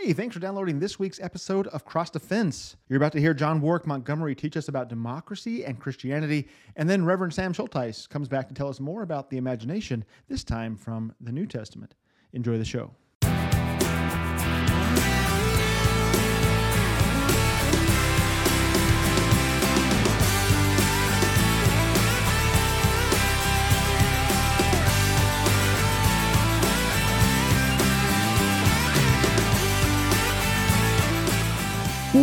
[0.00, 2.76] Hey, thanks for downloading this week's episode of Cross Defense.
[2.88, 7.04] You're about to hear John Warwick Montgomery teach us about democracy and Christianity, and then
[7.04, 11.12] Reverend Sam Schuldheisz comes back to tell us more about the imagination, this time from
[11.20, 11.96] the New Testament.
[12.32, 12.92] Enjoy the show.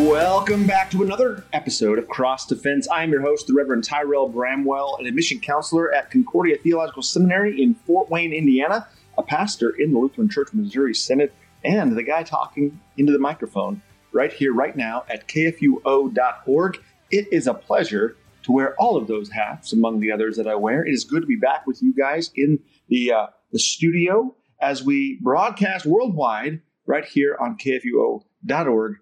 [0.04, 2.85] Welcome back to another episode of Cross Defense.
[2.90, 7.63] I am your host, the Reverend Tyrell Bramwell, an admission counselor at Concordia Theological Seminary
[7.63, 11.31] in Fort Wayne, Indiana, a pastor in the Lutheran Church Missouri Synod,
[11.63, 13.81] and the guy talking into the microphone
[14.12, 16.84] right here, right now at kfuo.org.
[17.09, 20.55] It is a pleasure to wear all of those hats among the others that I
[20.55, 20.85] wear.
[20.85, 22.59] It is good to be back with you guys in
[22.90, 28.98] the, uh, the studio as we broadcast worldwide right here on kfuo.org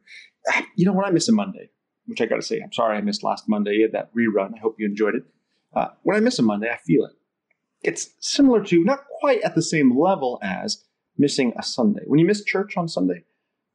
[0.75, 1.05] you know what?
[1.05, 1.69] I miss a Monday,
[2.05, 4.55] which I got to say, I'm sorry I missed last Monday, that rerun.
[4.55, 5.23] I hope you enjoyed it.
[5.75, 7.13] Uh, when I miss a Monday, I feel it.
[7.81, 10.83] It's similar to, not quite at the same level as
[11.17, 12.03] missing a Sunday.
[12.05, 13.25] When you miss church on Sunday,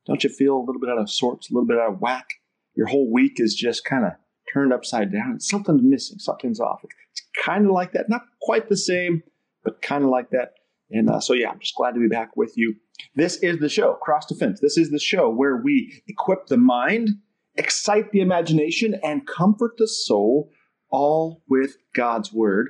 [0.06, 2.26] don't you feel a little bit out of sorts, a little bit out of whack?
[2.74, 4.12] Your whole week is just kind of
[4.52, 5.40] turned upside down.
[5.40, 6.80] Something's missing, something's off.
[6.84, 8.08] It's kind of like that.
[8.08, 9.22] Not quite the same,
[9.64, 10.54] but kind of like that.
[10.90, 12.76] And uh, so, yeah, I'm just glad to be back with you.
[13.14, 14.60] This is the show, Cross Defense.
[14.60, 17.10] This is the show where we equip the mind,
[17.56, 20.50] excite the imagination, and comfort the soul,
[20.90, 22.68] all with God's word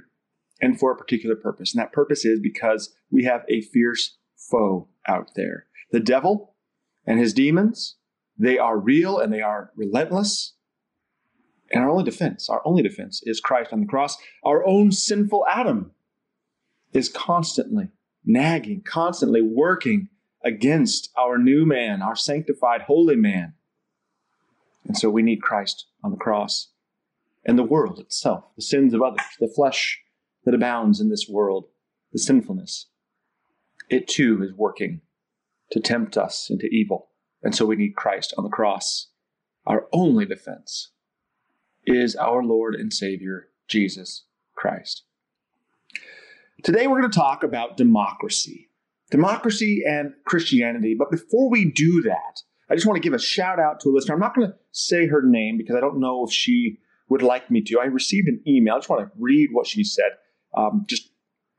[0.60, 1.74] and for a particular purpose.
[1.74, 5.66] And that purpose is because we have a fierce foe out there.
[5.92, 6.54] The devil
[7.06, 7.96] and his demons,
[8.38, 10.54] they are real and they are relentless.
[11.70, 14.16] And our only defense, our only defense is Christ on the cross.
[14.44, 15.92] Our own sinful Adam
[16.92, 17.88] is constantly
[18.24, 20.08] nagging, constantly working
[20.44, 23.55] against our new man, our sanctified, holy man.
[24.84, 26.69] And so we need Christ on the cross
[27.44, 30.00] and the world itself, the sins of others, the flesh
[30.44, 31.66] that abounds in this world,
[32.12, 32.87] the sinfulness.
[33.91, 35.00] It too is working
[35.72, 37.09] to tempt us into evil.
[37.43, 39.09] And so we need Christ on the cross.
[39.66, 40.93] Our only defense
[41.87, 45.04] is our Lord and Savior, Jesus Christ.
[46.62, 48.67] Today we're going to talk about democracy.
[49.10, 50.94] Democracy and Christianity.
[50.98, 53.92] But before we do that, I just want to give a shout out to a
[53.92, 54.14] listener.
[54.14, 57.50] I'm not going to say her name because I don't know if she would like
[57.50, 57.80] me to.
[57.80, 58.74] I received an email.
[58.74, 60.12] I just want to read what she said.
[60.54, 61.10] Um, just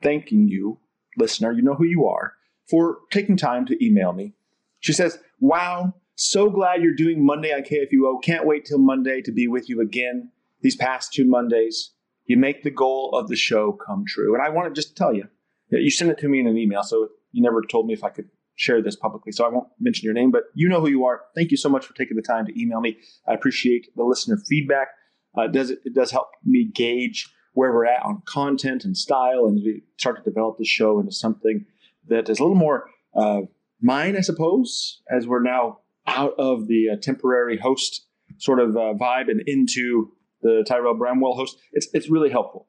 [0.03, 0.79] thanking you,
[1.17, 2.33] listener, you know who you are,
[2.69, 4.33] for taking time to email me.
[4.79, 8.21] She says, Wow, so glad you're doing Monday on KFUO.
[8.23, 10.31] Can't wait till Monday to be with you again.
[10.61, 11.91] These past two Mondays,
[12.25, 14.35] you make the goal of the show come true.
[14.35, 15.27] And I want to just tell you,
[15.71, 18.03] that you sent it to me in an email, so you never told me if
[18.03, 19.31] I could share this publicly.
[19.31, 21.21] So I won't mention your name, but you know who you are.
[21.33, 22.97] Thank you so much for taking the time to email me.
[23.27, 24.89] I appreciate the listener feedback.
[25.37, 29.45] Uh, it does it does help me gauge where we're at on content and style,
[29.45, 31.65] and we start to develop the show into something
[32.07, 32.85] that is a little more
[33.15, 33.41] uh,
[33.81, 38.05] mine, I suppose, as we're now out of the uh, temporary host
[38.37, 41.57] sort of uh, vibe and into the Tyrell Bramwell host.
[41.73, 42.67] It's, it's really helpful.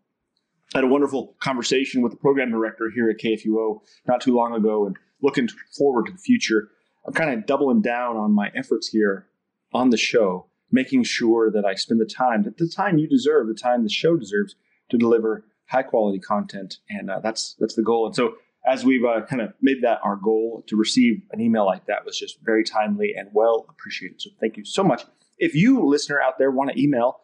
[0.74, 4.86] Had a wonderful conversation with the program director here at KFUO not too long ago
[4.86, 6.68] and looking forward to the future.
[7.06, 9.26] I'm kind of doubling down on my efforts here
[9.72, 13.48] on the show, making sure that I spend the time, that the time you deserve,
[13.48, 14.54] the time the show deserves
[14.90, 16.78] to deliver high quality content.
[16.88, 18.06] And uh, that's, that's the goal.
[18.06, 21.66] And so as we've uh, kind of made that our goal to receive an email
[21.66, 24.20] like that was just very timely and well appreciated.
[24.20, 25.04] So thank you so much.
[25.38, 27.20] If you listener out there want to email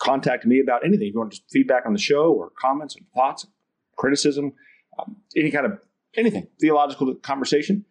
[0.00, 1.08] contact me about anything.
[1.08, 3.46] If you want just feedback on the show or comments or thoughts,
[3.96, 4.52] criticism,
[4.98, 5.78] um, any kind of
[6.16, 7.84] anything, theological conversation,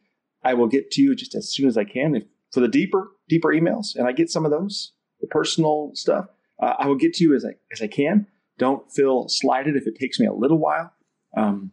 [0.43, 2.15] I will get to you just as soon as I can.
[2.15, 6.27] If, for the deeper, deeper emails, and I get some of those, the personal stuff,
[6.61, 8.27] uh, I will get to you as I as I can.
[8.57, 10.93] Don't feel slighted if it takes me a little while.
[11.35, 11.71] Um,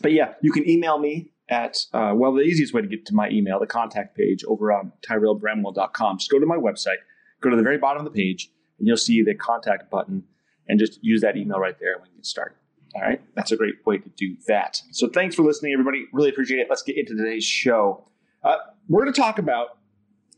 [0.00, 3.14] but yeah, you can email me at, uh, well, the easiest way to get to
[3.14, 6.18] my email, the contact page over on tyrellbramwell.com.
[6.18, 6.98] Just go to my website,
[7.40, 10.24] go to the very bottom of the page, and you'll see the contact button
[10.68, 12.56] and just use that email right there when you get started.
[12.94, 14.80] All right, that's a great way to do that.
[14.92, 16.06] So thanks for listening, everybody.
[16.12, 16.68] Really appreciate it.
[16.70, 18.06] Let's get into today's show.
[18.42, 18.56] Uh,
[18.88, 19.78] we're going to talk about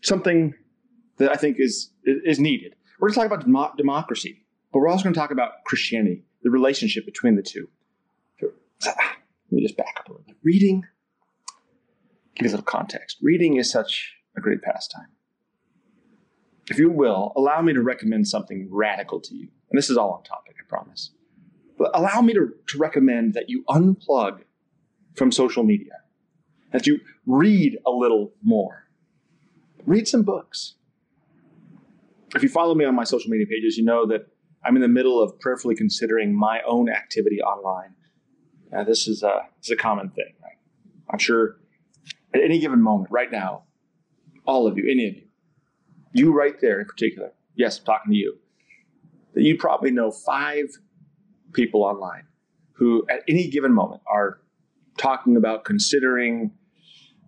[0.02, 0.54] something
[1.18, 2.74] that I think is is needed.
[2.98, 6.50] We're going to talk about democracy, but we're also going to talk about Christianity, the
[6.50, 7.68] relationship between the two.
[8.86, 8.96] Let
[9.50, 10.36] me just back up a little bit.
[10.42, 10.84] Reading,
[12.36, 13.18] give you a little context.
[13.20, 15.08] Reading is such a great pastime
[16.70, 19.48] if you will, allow me to recommend something radical to you.
[19.70, 21.10] And this is all on topic, I promise.
[21.78, 24.40] But allow me to, to recommend that you unplug
[25.14, 25.92] from social media,
[26.72, 28.84] that you read a little more.
[29.86, 30.74] read some books.
[32.34, 34.26] If you follow me on my social media pages, you know that
[34.64, 37.94] I'm in the middle of prayerfully considering my own activity online.
[38.86, 40.34] This is a this is a common thing.
[40.42, 40.58] Right?
[41.08, 41.56] I'm sure
[42.34, 43.62] at any given moment, right now,
[44.44, 45.25] all of you, any of you,
[46.16, 48.38] you right there in particular, yes, I'm talking to you,
[49.34, 50.66] that you probably know five
[51.52, 52.24] people online
[52.72, 54.40] who at any given moment are
[54.98, 56.52] talking about considering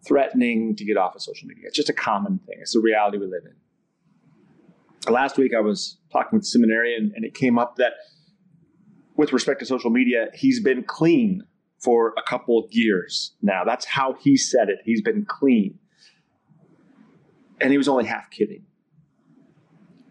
[0.06, 1.64] threatening to get off of social media.
[1.66, 2.56] It's just a common thing.
[2.60, 5.12] It's the reality we live in.
[5.12, 7.94] Last week I was talking with a seminarian and it came up that
[9.16, 11.42] with respect to social media, he's been clean
[11.78, 13.64] for a couple of years now.
[13.64, 14.78] That's how he said it.
[14.84, 15.78] He's been clean.
[17.60, 18.64] And he was only half kidding.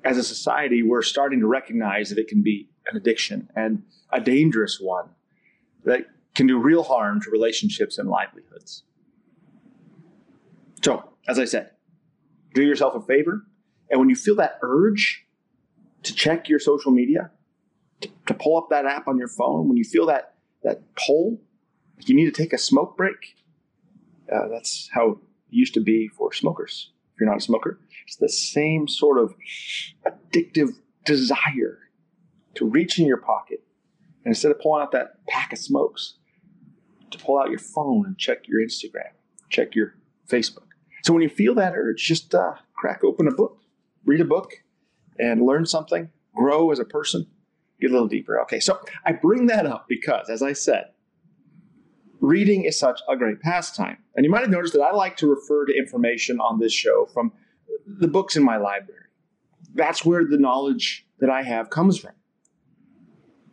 [0.07, 3.83] As a society, we're starting to recognize that it can be an addiction and
[4.13, 5.09] a dangerous one
[5.83, 8.83] that can do real harm to relationships and livelihoods.
[10.81, 11.71] So, as I said,
[12.54, 13.45] do yourself a favor.
[13.89, 15.25] And when you feel that urge
[16.04, 17.31] to check your social media,
[18.00, 21.38] to, to pull up that app on your phone, when you feel that, that pull,
[22.06, 23.36] you need to take a smoke break.
[24.33, 25.18] Uh, that's how it
[25.50, 26.94] used to be for smokers.
[27.17, 29.33] If you're not a smoker, it's the same sort of
[30.05, 31.79] addictive desire
[32.53, 33.63] to reach in your pocket
[34.23, 36.19] and instead of pulling out that pack of smokes,
[37.09, 39.09] to pull out your phone and check your Instagram,
[39.49, 39.95] check your
[40.29, 40.67] Facebook.
[41.01, 43.57] So when you feel that urge, just uh, crack open a book,
[44.05, 44.51] read a book,
[45.17, 47.25] and learn something, grow as a person,
[47.81, 48.39] get a little deeper.
[48.41, 50.91] Okay, so I bring that up because, as I said,
[52.19, 53.97] reading is such a great pastime.
[54.15, 57.05] And you might have noticed that I like to refer to information on this show
[57.13, 57.31] from
[57.85, 59.05] the books in my library.
[59.73, 62.13] That's where the knowledge that I have comes from.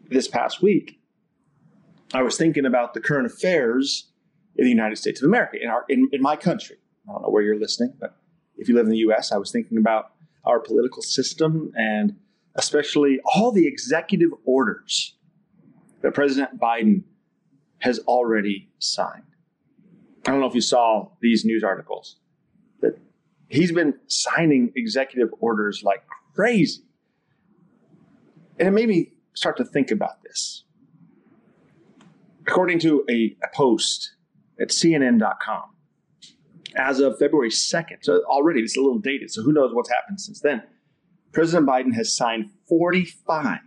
[0.09, 1.01] This past week,
[2.13, 4.11] I was thinking about the current affairs
[4.57, 6.77] in the United States of America, in, our, in, in my country.
[7.09, 8.17] I don't know where you're listening, but
[8.57, 10.13] if you live in the US, I was thinking about
[10.45, 12.17] our political system and
[12.55, 15.17] especially all the executive orders
[16.03, 17.03] that President Biden
[17.85, 19.25] has already signed.
[20.27, 22.17] I don't know if you saw these news articles
[22.81, 22.99] that
[23.47, 26.03] he's been signing executive orders like
[26.35, 26.81] crazy.
[28.59, 30.65] And it made me start to think about this.
[32.47, 34.15] According to a, a post
[34.59, 35.65] at CNN.com,
[36.77, 40.23] as of February 2nd, so already it's a little dated, so who knows what's happened
[40.23, 40.63] since then.
[41.33, 43.59] President Biden has signed 45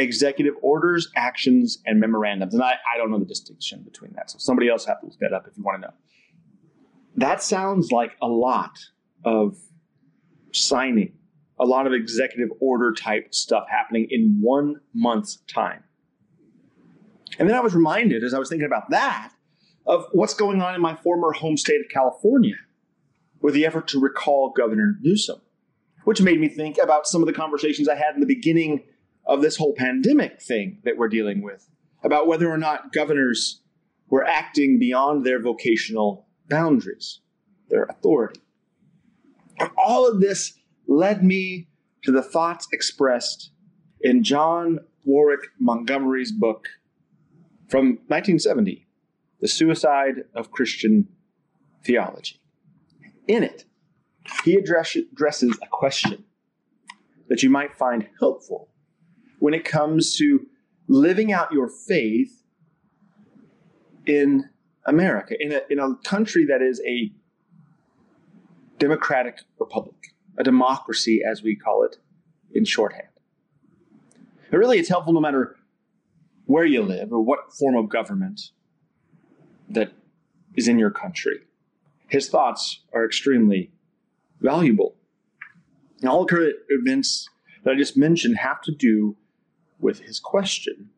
[0.00, 2.54] executive orders, actions, and memorandums.
[2.54, 4.30] And I, I don't know the distinction between that.
[4.30, 5.94] So somebody else have to look that up if you want to know.
[7.16, 8.78] That sounds like a lot
[9.24, 9.58] of
[10.52, 11.12] signing,
[11.58, 15.84] a lot of executive order type stuff happening in one month's time.
[17.38, 19.32] And then I was reminded as I was thinking about that
[19.86, 22.56] of what's going on in my former home state of California
[23.40, 25.40] with the effort to recall Governor Newsom,
[26.04, 28.82] which made me think about some of the conversations I had in the beginning
[29.30, 31.70] of this whole pandemic thing that we're dealing with
[32.02, 33.62] about whether or not governors
[34.08, 37.20] were acting beyond their vocational boundaries,
[37.68, 38.40] their authority.
[39.60, 40.54] And all of this
[40.88, 41.68] led me
[42.02, 43.52] to the thoughts expressed
[44.00, 46.66] in John Warwick Montgomery's book
[47.68, 48.88] from 1970,
[49.40, 51.06] The Suicide of Christian
[51.84, 52.40] Theology.
[53.28, 53.64] In it,
[54.44, 56.24] he address, addresses a question
[57.28, 58.69] that you might find helpful
[59.40, 60.46] when it comes to
[60.86, 62.44] living out your faith
[64.06, 64.48] in
[64.86, 67.10] America, in a, in a country that is a
[68.78, 71.96] democratic republic, a democracy as we call it
[72.52, 73.08] in shorthand.
[74.50, 75.56] But really, it's helpful no matter
[76.46, 78.40] where you live or what form of government
[79.68, 79.92] that
[80.56, 81.40] is in your country.
[82.08, 83.70] His thoughts are extremely
[84.40, 84.96] valuable.
[86.00, 87.28] And all the current events
[87.62, 89.16] that I just mentioned have to do
[89.80, 90.90] with his question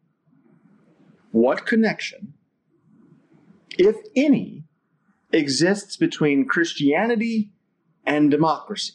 [1.31, 2.35] What connection,
[3.79, 4.65] if any,
[5.33, 7.53] exists between Christianity
[8.05, 8.95] and democracy?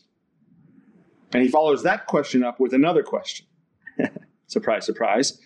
[1.34, 3.48] And he follows that question up with another question.
[4.48, 5.40] surprise, surprise.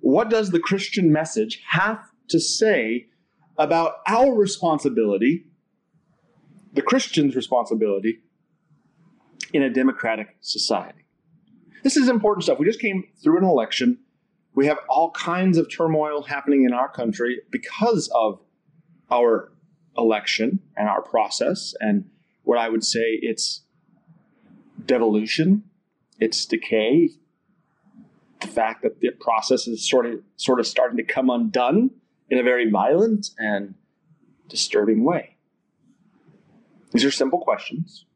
[0.00, 3.06] What does the Christian message have to say
[3.56, 5.46] about our responsibility,
[6.72, 8.18] the Christian's responsibility,
[9.52, 11.01] in a democratic society?
[11.82, 12.58] This is important stuff.
[12.58, 13.98] We just came through an election.
[14.54, 18.40] We have all kinds of turmoil happening in our country because of
[19.10, 19.52] our
[19.96, 22.08] election and our process, and
[22.44, 23.62] what I would say it's
[24.84, 25.64] devolution,
[26.18, 27.10] it's decay,
[28.40, 31.90] the fact that the process is sort of sort of starting to come undone
[32.30, 33.74] in a very violent and
[34.48, 35.36] disturbing way.
[36.92, 38.06] These are simple questions.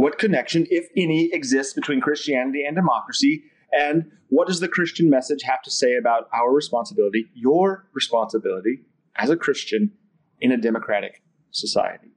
[0.00, 3.44] What connection, if any, exists between Christianity and democracy?
[3.70, 8.80] And what does the Christian message have to say about our responsibility, your responsibility
[9.16, 9.92] as a Christian
[10.40, 12.08] in a democratic society?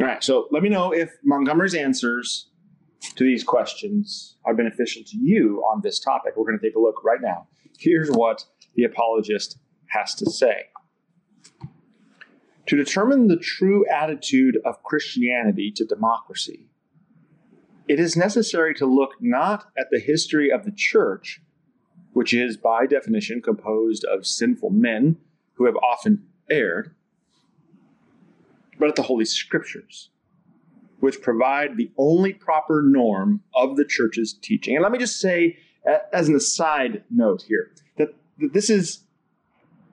[0.00, 2.48] All right, so let me know if Montgomery's answers
[3.16, 6.32] to these questions are beneficial to you on this topic.
[6.34, 7.46] We're going to take a look right now.
[7.78, 10.69] Here's what the apologist has to say.
[12.70, 16.68] To determine the true attitude of Christianity to democracy,
[17.88, 21.40] it is necessary to look not at the history of the church,
[22.12, 25.16] which is by definition composed of sinful men
[25.54, 26.94] who have often erred,
[28.78, 30.10] but at the Holy Scriptures,
[31.00, 34.76] which provide the only proper norm of the church's teaching.
[34.76, 35.58] And let me just say,
[36.12, 39.00] as an aside note here, that this is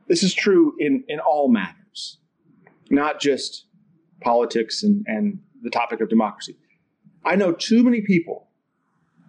[0.07, 1.76] this is true in, in all matters,
[2.91, 3.65] not just
[4.21, 6.55] politics and, and the topic of democracy.
[7.25, 8.47] I know too many people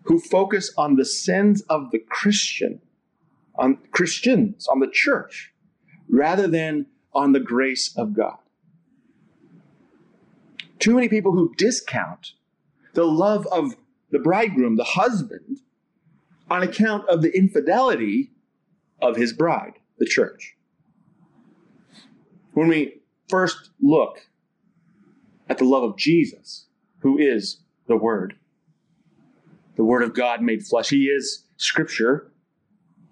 [0.05, 2.81] who focus on the sins of the Christian,
[3.57, 5.53] on Christians, on the church,
[6.09, 8.39] rather than on the grace of God.
[10.79, 12.33] Too many people who discount
[12.95, 13.77] the love of
[14.11, 15.61] the bridegroom, the husband,
[16.51, 18.31] on account of the infidelity
[19.03, 20.57] of his bride, the church.
[22.53, 22.98] When we
[23.29, 24.29] first look
[25.49, 26.67] at the love of Jesus,
[27.01, 28.37] who is the Word,
[29.77, 32.31] the Word of God made flesh, He is Scripture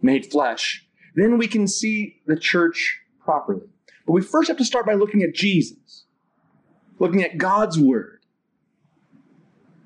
[0.02, 3.66] made flesh, then we can see the church properly.
[4.04, 6.04] But we first have to start by looking at Jesus,
[6.98, 8.20] looking at God's Word.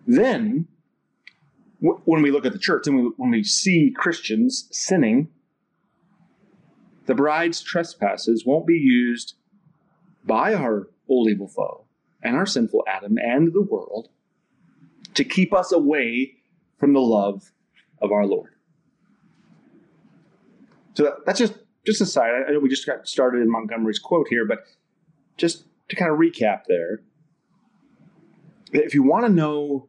[0.07, 0.67] Then,
[1.79, 5.29] when we look at the church and when we see Christians sinning,
[7.07, 9.35] the bride's trespasses won't be used
[10.25, 11.85] by our old evil foe
[12.23, 14.09] and our sinful Adam and the world
[15.15, 16.35] to keep us away
[16.79, 17.53] from the love
[18.01, 18.55] of our Lord.
[20.95, 21.55] So that's just
[21.87, 22.31] just a side.
[22.49, 24.65] I know we just got started in Montgomery's quote here, but
[25.37, 27.01] just to kind of recap there,
[28.73, 29.89] if you want to know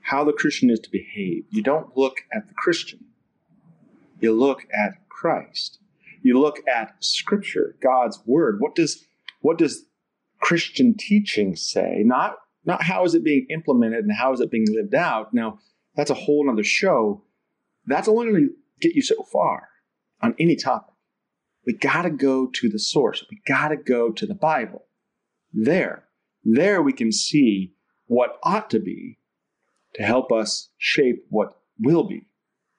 [0.00, 3.04] how the Christian is to behave, you don't look at the Christian.
[4.20, 5.78] You look at Christ.
[6.22, 8.60] You look at Scripture, God's Word.
[8.60, 9.04] What does
[9.44, 9.84] what does
[10.40, 12.02] Christian teaching say?
[12.02, 15.34] Not not how is it being implemented and how is it being lived out.
[15.34, 15.58] Now,
[15.94, 17.22] that's a whole other show.
[17.84, 19.68] That's only going to get you so far
[20.22, 20.94] on any topic.
[21.66, 23.22] We got to go to the source.
[23.30, 24.86] We got to go to the Bible.
[25.52, 26.04] There,
[26.42, 27.74] there we can see
[28.06, 29.18] what ought to be
[29.96, 32.28] to help us shape what will be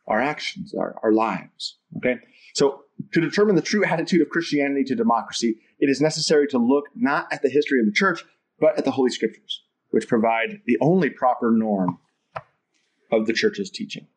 [0.08, 1.78] our actions, our, our lives.
[1.98, 2.16] Okay?
[2.56, 2.82] So,
[3.14, 7.32] to determine the true attitude of Christianity to democracy, it is necessary to look not
[7.32, 8.24] at the history of the church,
[8.60, 12.00] but at the Holy Scriptures, which provide the only proper norm
[13.12, 14.08] of the church's teaching.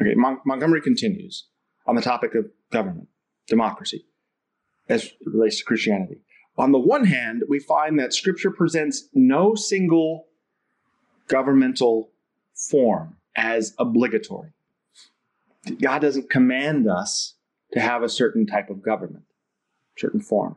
[0.00, 1.46] Okay, Mon- Montgomery continues
[1.86, 3.08] on the topic of government,
[3.48, 4.06] democracy,
[4.88, 6.20] as relates to Christianity.
[6.56, 10.26] On the one hand, we find that Scripture presents no single
[11.28, 12.10] governmental
[12.54, 14.52] form as obligatory.
[15.80, 17.34] God doesn't command us
[17.72, 19.24] to have a certain type of government,
[19.96, 20.56] certain form.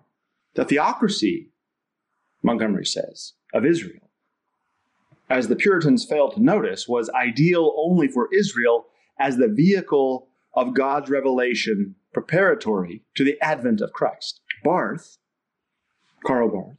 [0.55, 1.49] The theocracy,
[2.41, 4.09] Montgomery says, of Israel,
[5.29, 8.85] as the Puritans failed to notice, was ideal only for Israel
[9.19, 14.41] as the vehicle of God's revelation preparatory to the advent of Christ.
[14.63, 15.17] Barth,
[16.23, 16.77] Karl Barth,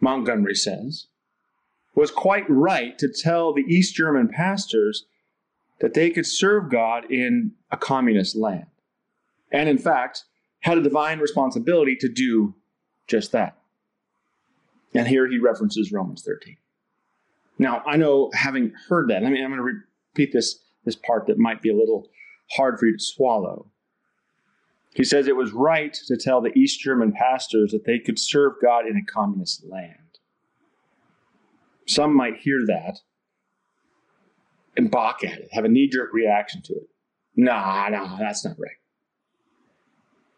[0.00, 1.06] Montgomery says,
[1.94, 5.06] was quite right to tell the East German pastors
[5.80, 8.66] that they could serve God in a communist land.
[9.52, 10.24] And in fact,
[10.60, 12.54] had a divine responsibility to do
[13.06, 13.58] just that.
[14.94, 16.56] And here he references Romans 13.
[17.58, 19.80] Now, I know having heard that, I mean, I'm going to
[20.14, 22.08] repeat this, this part that might be a little
[22.52, 23.70] hard for you to swallow.
[24.94, 28.54] He says it was right to tell the East German pastors that they could serve
[28.60, 29.94] God in a communist land.
[31.86, 32.98] Some might hear that
[34.76, 36.88] and balk at it, have a knee jerk reaction to it.
[37.36, 38.79] Nah, nah, that's not right.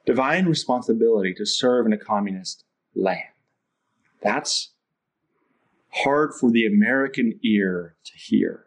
[0.05, 3.23] Divine responsibility to serve in a communist land.
[4.23, 4.73] That's
[5.91, 8.67] hard for the American ear to hear.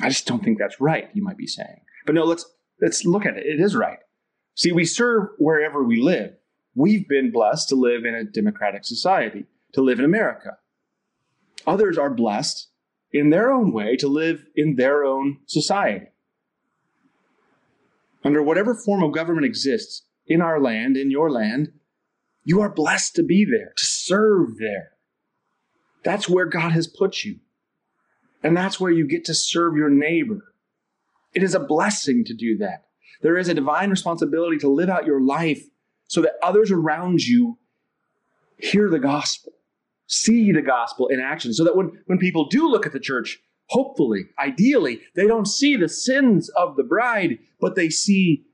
[0.00, 1.80] I just don't think that's right, you might be saying.
[2.06, 2.46] But no, let's
[2.80, 3.46] let's look at it.
[3.46, 3.98] It is right.
[4.54, 6.34] See, we serve wherever we live.
[6.74, 10.58] We've been blessed to live in a democratic society, to live in America.
[11.66, 12.68] Others are blessed
[13.12, 16.06] in their own way to live in their own society.
[18.24, 21.72] Under whatever form of government exists in our land, in your land,
[22.44, 24.92] you are blessed to be there, to serve there.
[26.04, 27.40] That's where God has put you.
[28.42, 30.54] And that's where you get to serve your neighbor.
[31.34, 32.86] It is a blessing to do that.
[33.22, 35.64] There is a divine responsibility to live out your life
[36.08, 37.58] so that others around you
[38.56, 39.52] hear the gospel,
[40.06, 43.38] see the gospel in action, so that when, when people do look at the church,
[43.70, 48.44] hopefully, ideally, they don't see the sins of the bride, but they see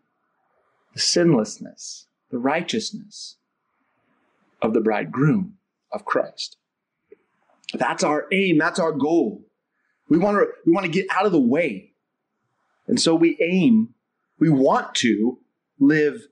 [0.92, 3.36] the sinlessness, the righteousness
[4.62, 5.54] of the bridegroom
[5.90, 6.56] of Christ.
[7.74, 9.44] That's our aim, that's our goal.
[10.08, 11.92] We want to we want to get out of the way.
[12.86, 13.94] And so we aim,
[14.38, 15.38] we want to
[15.80, 16.28] live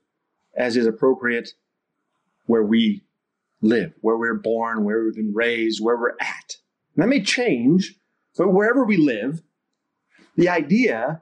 [0.55, 1.49] as is appropriate
[2.45, 3.03] where we
[3.61, 6.57] live, where we're born, where we've been raised, where we're at.
[6.95, 7.95] And that may change,
[8.37, 9.41] but wherever we live,
[10.35, 11.21] the idea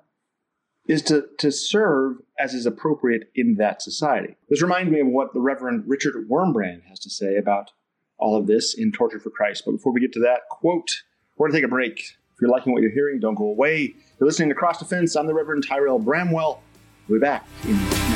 [0.88, 4.36] is to, to serve as is appropriate in that society.
[4.50, 7.72] This reminds me of what the Reverend Richard Wurmbrand has to say about
[8.18, 9.64] all of this in Tortured for Christ.
[9.66, 11.04] But before we get to that quote,
[11.38, 12.00] we're going to take a break.
[12.00, 13.94] If you're liking what you're hearing, don't go away.
[14.20, 15.16] You're listening to Cross Defense.
[15.16, 16.62] I'm the Reverend Tyrell Bramwell.
[17.08, 18.13] We'll be back in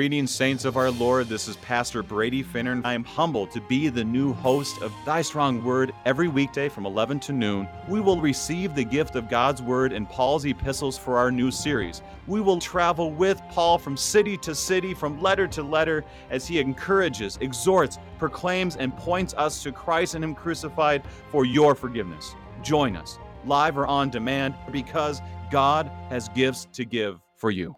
[0.00, 1.28] Greetings, saints of our Lord.
[1.28, 2.80] This is Pastor Brady Finnern.
[2.86, 6.86] I am humbled to be the new host of Thy Strong Word every weekday from
[6.86, 7.68] 11 to noon.
[7.86, 12.00] We will receive the gift of God's Word and Paul's epistles for our new series.
[12.26, 16.60] We will travel with Paul from city to city, from letter to letter, as he
[16.60, 22.34] encourages, exhorts, proclaims, and points us to Christ and Him crucified for your forgiveness.
[22.62, 27.76] Join us, live or on demand, because God has gifts to give for you.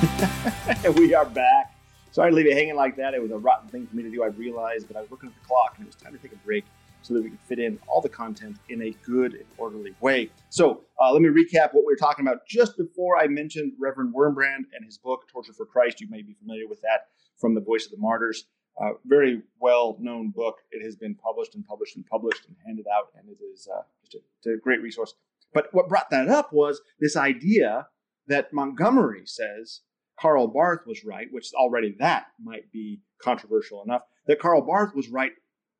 [0.96, 1.74] we are back.
[2.10, 3.12] Sorry to leave it hanging like that.
[3.12, 5.28] It was a rotten thing for me to do, I realized, but I was looking
[5.28, 6.64] at the clock and it was time to take a break
[7.02, 10.30] so that we could fit in all the content in a good and orderly way.
[10.48, 14.14] So uh, let me recap what we were talking about just before I mentioned Reverend
[14.14, 16.00] Wurmbrand and his book, Tortured for Christ.
[16.00, 17.08] You may be familiar with that
[17.38, 18.46] from The Voice of the Martyrs.
[18.80, 20.56] Uh, very well known book.
[20.70, 23.82] It has been published and published and published and handed out, and it is uh,
[24.02, 25.12] just a, a great resource.
[25.52, 27.88] But what brought that up was this idea
[28.28, 29.80] that Montgomery says
[30.20, 35.08] Karl Barth was right, which already that might be controversial enough, that Karl Barth was
[35.08, 35.32] right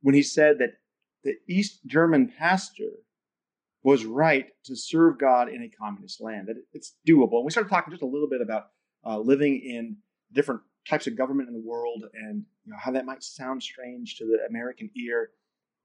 [0.03, 0.75] when he said that
[1.25, 2.91] the East German pastor
[3.83, 7.37] was right to serve God in a communist land, that it's doable.
[7.37, 8.69] And we started talking just a little bit about
[9.07, 9.97] uh, living in
[10.33, 14.17] different types of government in the world and you know, how that might sound strange
[14.17, 15.31] to the American ear.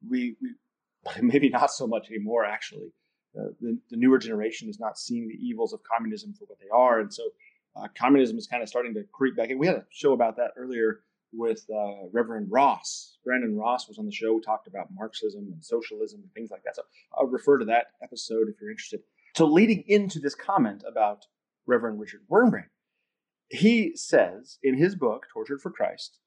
[0.09, 0.49] We, we
[1.21, 2.91] maybe not so much anymore, actually.
[3.37, 6.69] Uh, the, the newer generation is not seeing the evils of communism for what they
[6.73, 7.01] are.
[7.01, 7.23] And so
[7.75, 9.57] uh, communism is kind of starting to creep back in.
[9.57, 11.01] We had a show about that earlier
[11.33, 13.17] with uh, Reverend Ross.
[13.25, 14.33] Brandon Ross was on the show.
[14.33, 16.75] We talked about Marxism and socialism and things like that.
[16.75, 16.83] So
[17.13, 19.01] I'll refer to that episode if you're interested.
[19.35, 21.25] So, leading into this comment about
[21.67, 22.69] Reverend Richard Wurmbrand,
[23.49, 26.19] he says in his book, Tortured for Christ,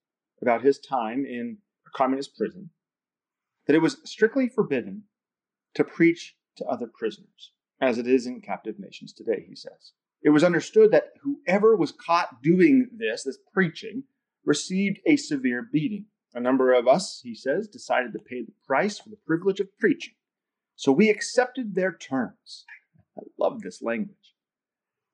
[0.43, 2.71] about his time in a communist prison,
[3.67, 5.05] that it was strictly forbidden
[5.75, 9.93] to preach to other prisoners, as it is in captive nations today, he says.
[10.23, 14.05] It was understood that whoever was caught doing this, this preaching,
[14.45, 16.07] received a severe beating.
[16.35, 19.77] A number of us, he says, decided to pay the price for the privilege of
[19.79, 20.15] preaching.
[20.77, 22.65] So we accepted their terms.
[23.17, 24.35] I love this language.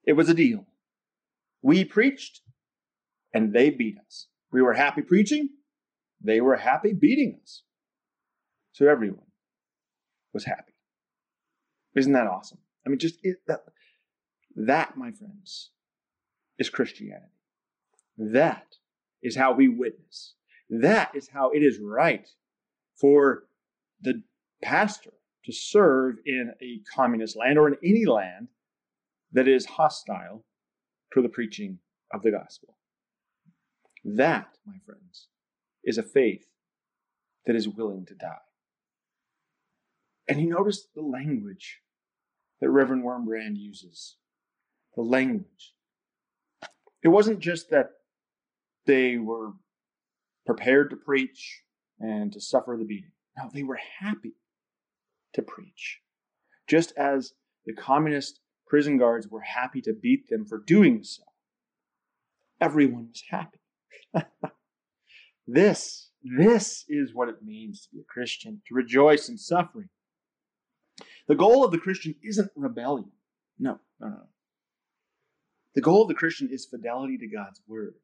[0.05, 0.67] It was a deal.
[1.63, 2.41] We preached,
[3.33, 4.29] and they beat us.
[4.53, 5.49] We were happy preaching,
[6.21, 7.63] they were happy beating us.
[8.73, 9.27] So everyone
[10.33, 10.75] was happy.
[11.95, 12.59] Isn't that awesome?
[12.85, 13.61] I mean, just it, that,
[14.57, 15.71] that, my friends,
[16.59, 17.27] is Christianity.
[18.17, 18.77] That
[19.23, 20.35] is how we witness.
[20.71, 22.29] That is how it is right
[23.01, 23.45] for
[24.01, 24.23] the
[24.63, 25.13] pastor
[25.45, 28.49] to serve in a communist land or in any land
[29.33, 30.45] that is hostile
[31.13, 31.79] to the preaching
[32.13, 32.77] of the gospel.
[34.05, 35.29] That, my friends,
[35.83, 36.47] is a faith
[37.47, 38.37] that is willing to die.
[40.29, 41.81] And you notice the language
[42.61, 44.17] that Reverend Wurmbrand uses
[44.97, 45.75] the language.
[47.03, 47.91] It wasn't just that
[48.87, 49.53] they were
[50.47, 51.63] prepared to preach
[51.99, 53.13] and to suffer the beating.
[53.37, 54.35] No, they were happy
[55.35, 56.01] to preach.
[56.69, 57.33] Just as
[57.67, 61.23] the communist prison guards were happy to beat them for doing so.
[62.61, 63.59] Everyone was happy.
[65.47, 69.89] this, this is what it means to be a Christian, to rejoice in suffering.
[71.29, 73.11] The goal of the Christian isn't rebellion.
[73.59, 74.29] No, no, no.
[75.75, 77.95] The goal of the Christian is fidelity to God's word.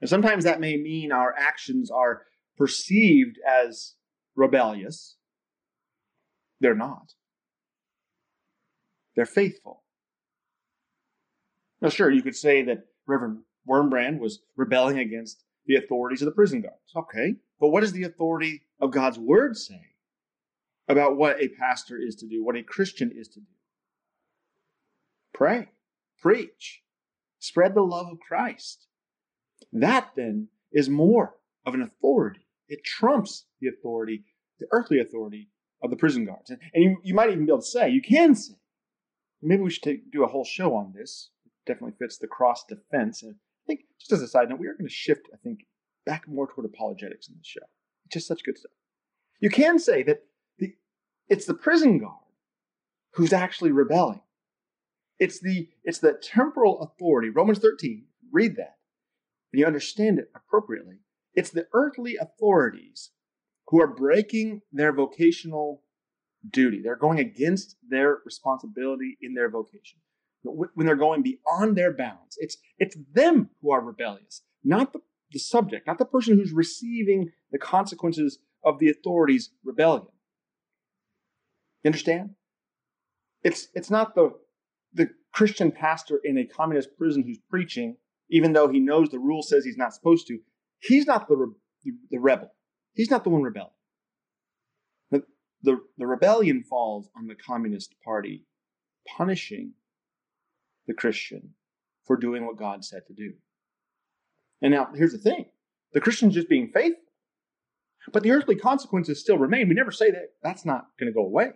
[0.00, 2.22] And sometimes that may mean our actions are
[2.56, 3.94] perceived as
[4.36, 5.16] rebellious.
[6.60, 7.14] They're not.
[9.16, 9.82] they're faithful.
[11.80, 16.32] Now, sure, you could say that Reverend Wurmbrand was rebelling against the authorities of the
[16.32, 16.92] prison guards.
[16.94, 19.80] Okay, but what does the authority of God's word say
[20.88, 23.46] about what a pastor is to do, what a Christian is to do?
[25.32, 25.68] Pray,
[26.20, 26.82] preach,
[27.38, 28.86] spread the love of Christ.
[29.72, 32.46] That then is more of an authority.
[32.68, 34.24] It trumps the authority,
[34.58, 35.50] the earthly authority
[35.82, 36.50] of the prison guards.
[36.50, 38.54] And, you, you might even be able to say, you can say,
[39.42, 41.30] maybe we should take, do a whole show on this.
[41.44, 43.22] It definitely fits the cross defense.
[43.22, 45.60] And I think, just as a side note, we are going to shift, I think,
[46.06, 47.60] back more toward apologetics in this show.
[48.06, 48.72] It's just such good stuff.
[49.40, 50.24] You can say that
[50.58, 50.74] the,
[51.28, 52.14] it's the prison guard
[53.14, 54.20] who's actually rebelling.
[55.20, 57.28] It's the, it's the temporal authority.
[57.28, 58.78] Romans 13, read that,
[59.52, 60.96] and you understand it appropriately.
[61.34, 63.10] It's the earthly authorities
[63.68, 65.84] who are breaking their vocational
[66.48, 66.80] duty.
[66.82, 69.98] They're going against their responsibility in their vocation.
[70.42, 75.00] When they're going beyond their bounds, it's, it's them who are rebellious, not the,
[75.32, 80.06] the subject, not the person who's receiving the consequences of the authority's rebellion.
[81.84, 82.30] You understand?
[83.42, 84.49] It's, it's not the, the
[85.32, 87.96] Christian pastor in a communist prison who's preaching,
[88.30, 90.38] even though he knows the rule says he's not supposed to.
[90.80, 91.52] He's not the,
[91.84, 92.52] the, the rebel.
[92.94, 93.70] He's not the one rebelling.
[95.10, 95.22] The,
[95.62, 98.44] the, the rebellion falls on the Communist Party
[99.16, 99.72] punishing
[100.86, 101.50] the Christian
[102.06, 103.34] for doing what God said to do.
[104.62, 105.46] And now, here's the thing
[105.92, 107.02] the Christian's just being faithful.
[108.12, 109.68] But the earthly consequences still remain.
[109.68, 111.52] We never say that that's not going to go away.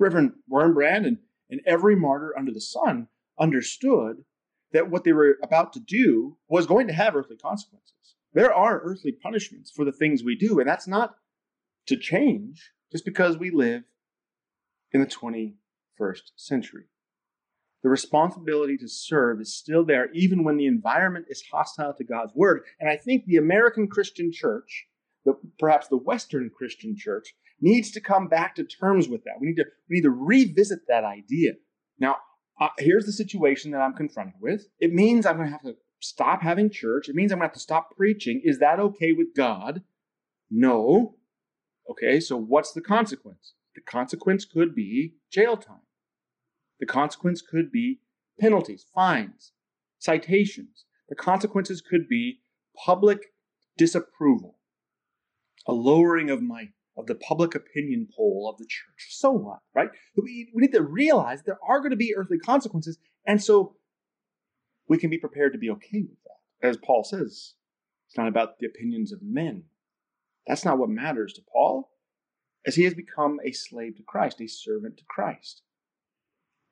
[0.00, 1.18] Reverend Wurmbrand and,
[1.50, 4.24] and every martyr under the sun understood
[4.72, 8.14] that what they were about to do was going to have earthly consequences.
[8.32, 11.16] There are earthly punishments for the things we do, and that's not
[11.86, 13.82] to change just because we live
[14.92, 16.84] in the 21st century.
[17.82, 22.32] The responsibility to serve is still there, even when the environment is hostile to God's
[22.34, 22.62] word.
[22.78, 24.86] And I think the American Christian church,
[25.24, 29.34] the, perhaps the Western Christian church, needs to come back to terms with that.
[29.40, 31.52] We need to, we need to revisit that idea.
[31.98, 32.16] Now,
[32.60, 34.66] uh, here's the situation that I'm confronted with.
[34.80, 37.08] It means I'm going to have to stop having church.
[37.08, 38.42] It means I'm going to have to stop preaching.
[38.44, 39.82] Is that okay with God?
[40.50, 41.16] No.
[41.90, 43.54] Okay, so what's the consequence?
[43.74, 45.86] The consequence could be jail time.
[46.78, 48.00] The consequence could be
[48.38, 49.52] penalties, fines,
[49.98, 50.84] citations.
[51.08, 52.40] The consequences could be
[52.76, 53.32] public
[53.76, 54.58] disapproval,
[55.66, 59.08] a lowering of my of the public opinion poll of the church.
[59.10, 59.88] So what, right?
[60.16, 63.76] We, we need to realize there are going to be earthly consequences, and so
[64.88, 66.68] we can be prepared to be okay with that.
[66.68, 67.54] As Paul says,
[68.08, 69.64] it's not about the opinions of men.
[70.46, 71.90] That's not what matters to Paul,
[72.66, 75.62] as he has become a slave to Christ, a servant to Christ.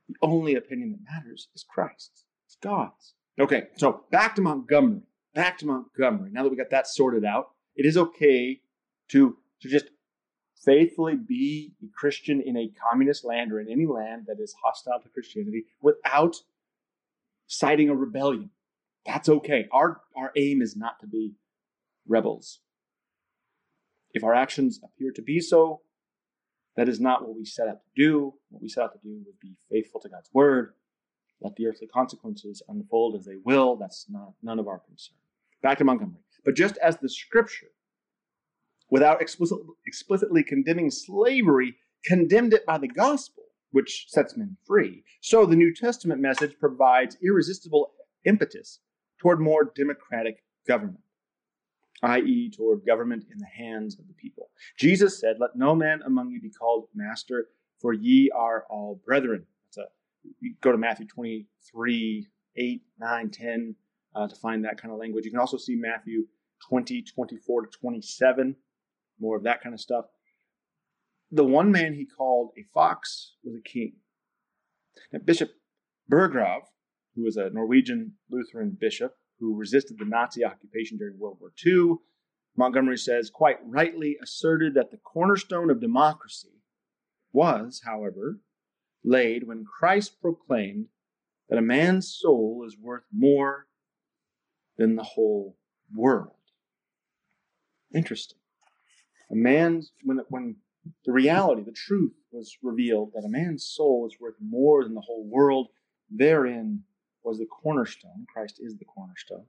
[0.09, 3.15] The only opinion that matters is Christ's, it's God's.
[3.41, 5.03] Okay, so back to Montgomery.
[5.35, 6.31] Back to Montgomery.
[6.33, 8.61] Now that we got that sorted out, it is okay
[9.13, 9.87] to, to just
[10.65, 15.01] faithfully be a Christian in a communist land or in any land that is hostile
[15.01, 16.37] to Christianity without
[17.47, 18.51] citing a rebellion.
[19.07, 19.67] That's okay.
[19.73, 21.35] Our, our aim is not to be
[22.07, 22.61] rebels.
[24.13, 25.81] If our actions appear to be so,
[26.77, 28.35] that is not what we set out to do.
[28.51, 30.75] What we set out to do would be faithful to God's word.
[31.41, 33.77] Let the earthly consequences unfold as they will.
[33.77, 35.17] That's not none of our concern.
[35.63, 36.23] Back to Montgomery.
[36.45, 37.69] But just as the scripture,
[38.91, 45.05] without explicit, explicitly condemning slavery, condemned it by the gospel, which sets men free.
[45.21, 47.93] So the New Testament message provides irresistible
[48.25, 48.81] impetus
[49.21, 51.01] toward more democratic government,
[52.03, 54.51] i.e., toward government in the hands of the people.
[54.79, 57.47] Jesus said, Let no man among you be called master,
[57.81, 59.47] for ye are all brethren.
[60.41, 62.27] You go to Matthew 23,
[62.57, 63.75] 8, 9, 10
[64.15, 65.25] uh, to find that kind of language.
[65.25, 66.27] You can also see Matthew
[66.69, 68.57] 20, 24 to 27,
[69.21, 70.07] more of that kind of stuff
[71.31, 73.95] the one man he called a fox was a king.
[75.13, 75.53] Now, Bishop
[76.11, 76.63] Berggrav,
[77.15, 81.97] who was a Norwegian Lutheran bishop who resisted the Nazi occupation during World War II,
[82.57, 86.63] Montgomery says, quite rightly asserted that the cornerstone of democracy
[87.33, 88.41] was, however,
[89.05, 90.87] laid when Christ proclaimed
[91.49, 93.67] that a man's soul is worth more
[94.77, 95.57] than the whole
[95.95, 96.35] world.
[97.95, 98.40] Interesting.
[99.31, 100.57] A man's when when
[101.05, 105.03] the reality, the truth was revealed that a man's soul is worth more than the
[105.03, 105.69] whole world.
[106.11, 106.85] Therein
[107.23, 108.27] was the cornerstone.
[108.33, 109.47] Christ is the cornerstone.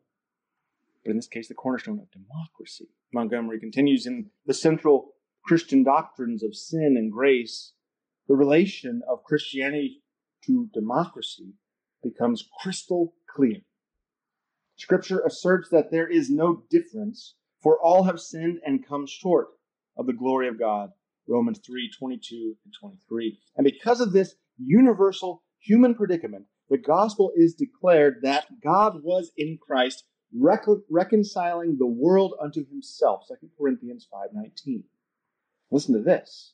[1.03, 2.89] But in this case, the cornerstone of democracy.
[3.11, 7.73] Montgomery continues in the central Christian doctrines of sin and grace.
[8.27, 10.03] The relation of Christianity
[10.45, 11.53] to democracy
[12.03, 13.61] becomes crystal clear.
[14.75, 19.47] Scripture asserts that there is no difference, for all have sinned and come short
[20.01, 20.89] of the glory of God.
[21.27, 23.39] Romans 3 22 and 23.
[23.55, 29.57] And because of this universal human predicament, the gospel is declared that God was in
[29.61, 33.23] Christ reconciling the world unto himself.
[33.27, 34.83] 2 Corinthians 5:19.
[35.69, 36.53] Listen to this.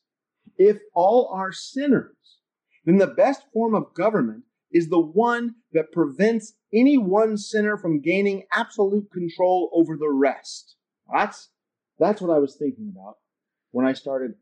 [0.57, 2.39] If all are sinners,
[2.85, 8.01] then the best form of government is the one that prevents any one sinner from
[8.01, 10.75] gaining absolute control over the rest.
[11.11, 11.49] That's
[11.99, 13.17] that's what I was thinking about
[13.77, 14.33] when I started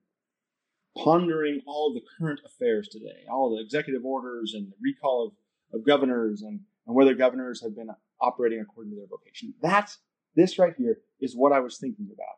[0.97, 5.77] pondering all of the current affairs today, all the executive orders and the recall of,
[5.77, 7.89] of governors and, and whether governors have been
[8.21, 9.53] operating according to their vocation.
[9.61, 9.97] That's
[10.37, 12.37] this right here is what I was thinking about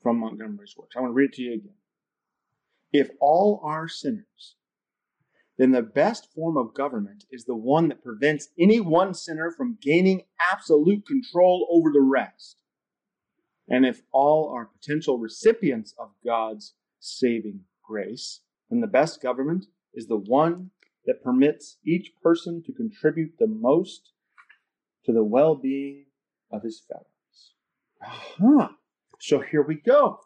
[0.00, 0.94] from Montgomery's works.
[0.96, 1.74] I want to read it to you again.
[2.92, 4.54] If all are sinners,
[5.58, 9.76] then the best form of government is the one that prevents any one sinner from
[9.82, 10.22] gaining
[10.52, 12.59] absolute control over the rest.
[13.70, 20.08] And if all are potential recipients of God's saving grace, then the best government is
[20.08, 20.70] the one
[21.06, 24.12] that permits each person to contribute the most
[25.04, 26.06] to the well being
[26.50, 27.54] of his fellows.
[28.02, 28.68] Huh.
[29.20, 30.20] So here we go.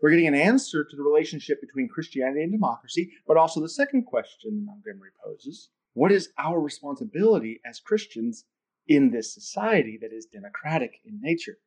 [0.00, 4.04] We're getting an answer to the relationship between Christianity and democracy, but also the second
[4.04, 8.46] question that Montgomery poses what is our responsibility as Christians
[8.88, 11.58] in this society that is democratic in nature?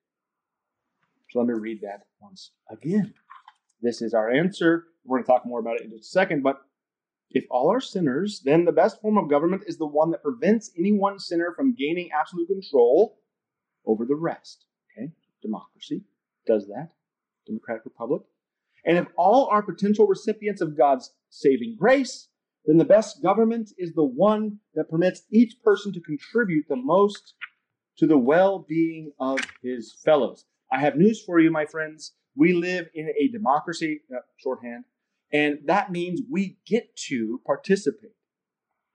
[1.35, 3.13] So let me read that once again.
[3.81, 4.85] This is our answer.
[5.03, 6.61] We're going to talk more about it in just a second, but
[7.29, 10.71] if all are sinners, then the best form of government is the one that prevents
[10.79, 13.19] any one sinner from gaining absolute control
[13.85, 14.63] over the rest.
[14.97, 15.11] Okay?
[15.41, 16.05] Democracy
[16.47, 16.91] does that.
[17.45, 18.21] Democratic Republic.
[18.85, 22.29] And if all are potential recipients of God's saving grace,
[22.63, 27.33] then the best government is the one that permits each person to contribute the most
[27.97, 30.45] to the well being of his fellows.
[30.75, 32.15] I have news for you, my friends.
[32.35, 34.83] We live in a democracy, uh, shorthand,
[35.31, 38.11] and that means we get to participate.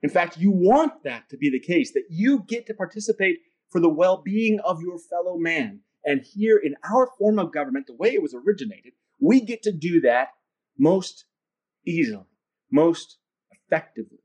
[0.03, 3.39] In fact, you want that to be the case, that you get to participate
[3.71, 5.81] for the well being of your fellow man.
[6.05, 9.73] And here in our form of government, the way it was originated, we get to
[9.73, 10.29] do that
[10.79, 11.25] most
[11.87, 12.27] easily,
[12.71, 13.17] most
[13.53, 14.19] effectively.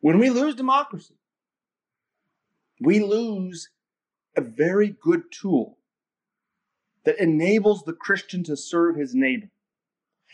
[0.00, 1.14] When we lose democracy,
[2.80, 3.68] we lose
[4.36, 5.78] a very good tool
[7.04, 9.50] that enables the Christian to serve his neighbor.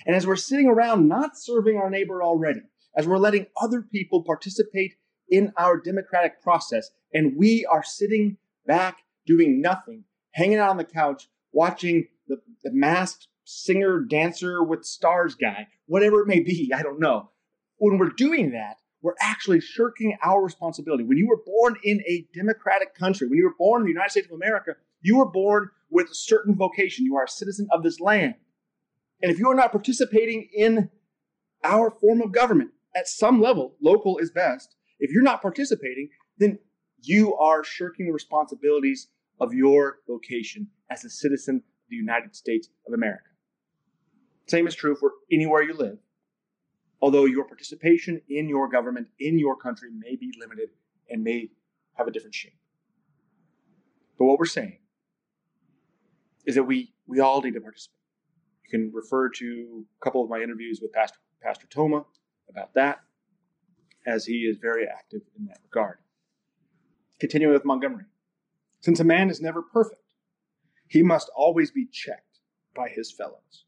[0.06, 2.62] And as we're sitting around not serving our neighbor already,
[2.96, 4.94] as we're letting other people participate
[5.28, 10.84] in our democratic process, and we are sitting back doing nothing, hanging out on the
[10.84, 16.82] couch, watching the, the masked singer, dancer with stars guy, whatever it may be, I
[16.82, 17.30] don't know.
[17.78, 21.04] When we're doing that, we're actually shirking our responsibility.
[21.04, 24.10] When you were born in a democratic country, when you were born in the United
[24.10, 27.04] States of America, you were born with a certain vocation.
[27.04, 28.34] You are a citizen of this land.
[29.22, 30.90] And if you are not participating in
[31.64, 36.58] our form of government at some level, local is best, if you're not participating, then
[37.00, 39.08] you are shirking the responsibilities
[39.40, 43.22] of your vocation as a citizen of the United States of America.
[44.46, 45.98] Same is true for anywhere you live,
[47.00, 50.70] although your participation in your government, in your country, may be limited
[51.10, 51.50] and may
[51.96, 52.58] have a different shape.
[54.18, 54.78] But what we're saying
[56.48, 58.00] is that we, we all need to participate.
[58.64, 62.06] You can refer to a couple of my interviews with Pastor, Pastor Toma
[62.48, 63.00] about that,
[64.06, 65.98] as he is very active in that regard.
[67.20, 68.06] Continuing with Montgomery.
[68.80, 70.00] Since a man is never perfect,
[70.86, 72.40] he must always be checked
[72.74, 73.66] by his fellows.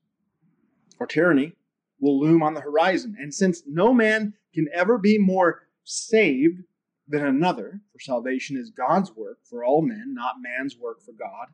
[0.99, 1.53] Or tyranny
[2.01, 6.63] will loom on the horizon, and since no man can ever be more saved
[7.07, 11.49] than another, for salvation is God's work for all men, not man's work for God,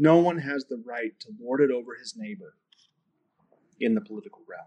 [0.00, 2.54] no one has the right to lord it over his neighbor
[3.78, 4.66] in the political realm.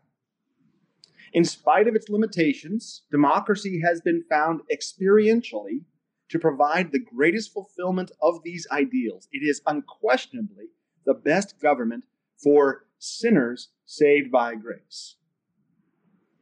[1.33, 5.85] In spite of its limitations, democracy has been found experientially
[6.29, 9.27] to provide the greatest fulfillment of these ideals.
[9.31, 10.67] It is unquestionably
[11.05, 12.03] the best government
[12.41, 15.15] for sinners saved by grace.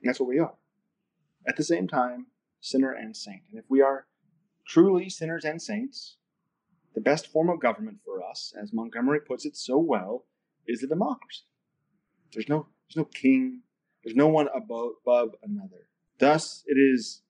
[0.01, 0.55] And that's what we are.
[1.47, 2.27] At the same time,
[2.59, 3.43] sinner and saint.
[3.49, 4.05] And if we are
[4.67, 6.17] truly sinners and saints,
[6.93, 10.25] the best form of government for us, as Montgomery puts it so well,
[10.67, 11.43] is a democracy.
[12.33, 13.61] There's no, there's no king,
[14.03, 15.87] there's no one above, above another.
[16.19, 17.21] Thus, it is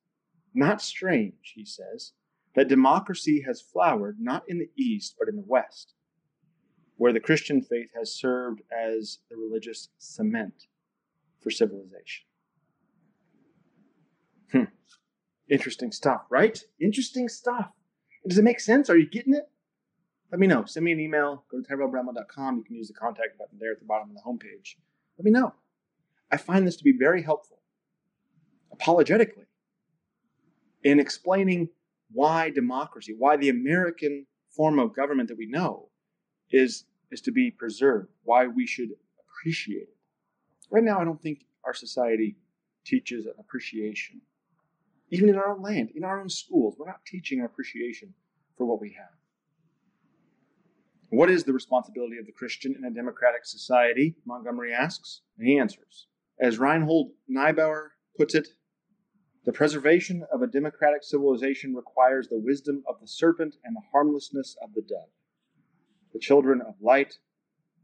[0.53, 2.13] not strange, he says,
[2.55, 5.93] that democracy has flowered not in the East, but in the West,
[6.97, 10.65] where the Christian faith has served as the religious cement
[11.39, 12.25] for civilization.
[14.51, 14.63] Hmm.
[15.49, 16.61] Interesting stuff, right?
[16.79, 17.71] Interesting stuff.
[18.27, 18.89] Does it make sense?
[18.89, 19.49] Are you getting it?
[20.31, 20.65] Let me know.
[20.65, 21.43] Send me an email.
[21.51, 22.57] Go to tyrellbramwell.com.
[22.57, 24.75] You can use the contact button there at the bottom of the homepage.
[25.17, 25.53] Let me know.
[26.31, 27.59] I find this to be very helpful,
[28.71, 29.43] apologetically,
[30.83, 31.69] in explaining
[32.13, 35.89] why democracy, why the American form of government that we know
[36.49, 39.97] is, is to be preserved, why we should appreciate it.
[40.69, 42.37] Right now, I don't think our society
[42.85, 44.21] teaches an appreciation.
[45.11, 48.13] Even in our own land, in our own schools, we're not teaching appreciation
[48.57, 49.13] for what we have.
[51.09, 54.15] What is the responsibility of the Christian in a democratic society?
[54.25, 56.07] Montgomery asks, and he answers.
[56.39, 58.47] As Reinhold Niebuhr puts it,
[59.43, 64.55] the preservation of a democratic civilization requires the wisdom of the serpent and the harmlessness
[64.63, 65.09] of the dove.
[66.13, 67.17] The children of light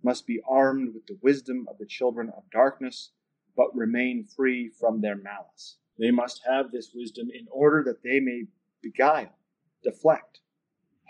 [0.01, 3.11] must be armed with the wisdom of the children of darkness,
[3.57, 5.77] but remain free from their malice.
[5.99, 8.43] They must have this wisdom in order that they may
[8.81, 9.35] beguile,
[9.83, 10.41] deflect,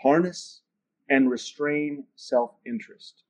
[0.02, 0.62] harness,
[1.08, 3.22] and restrain self interest,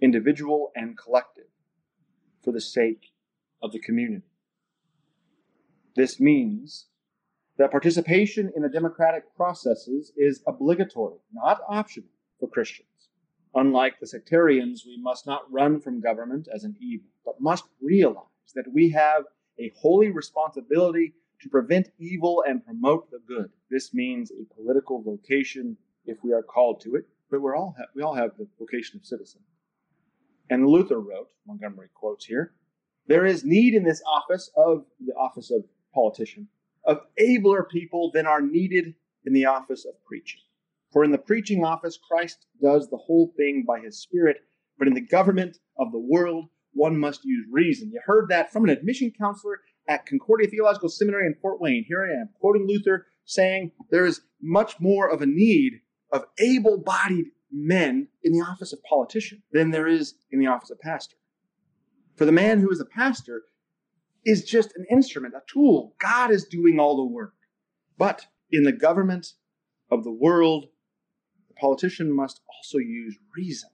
[0.00, 1.48] individual and collective,
[2.42, 3.12] for the sake
[3.62, 4.26] of the community.
[5.96, 6.86] This means
[7.58, 12.88] that participation in the democratic processes is obligatory, not optional, for Christians.
[13.54, 18.24] Unlike the sectarians, we must not run from government as an evil, but must realize
[18.54, 19.24] that we have
[19.60, 23.50] a holy responsibility to prevent evil and promote the good.
[23.70, 27.86] This means a political vocation if we are called to it, but we're all ha-
[27.94, 29.40] we all have the vocation of citizen.
[30.48, 32.54] And Luther wrote, Montgomery quotes here,
[33.06, 36.48] there is need in this office of the office of politician
[36.84, 38.94] of abler people than are needed
[39.26, 40.40] in the office of preaching.
[40.92, 44.38] For in the preaching office, Christ does the whole thing by his Spirit,
[44.78, 47.90] but in the government of the world, one must use reason.
[47.92, 51.84] You heard that from an admission counselor at Concordia Theological Seminary in Fort Wayne.
[51.86, 55.80] Here I am, quoting Luther, saying there is much more of a need
[56.12, 60.70] of able bodied men in the office of politician than there is in the office
[60.70, 61.16] of pastor.
[62.16, 63.42] For the man who is a pastor
[64.24, 65.94] is just an instrument, a tool.
[65.98, 67.34] God is doing all the work.
[67.96, 69.32] But in the government
[69.90, 70.66] of the world,
[71.48, 73.70] the politician must also use reason.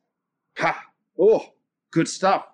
[0.59, 0.85] Ha!
[1.18, 1.54] Oh,
[1.90, 2.46] good stuff.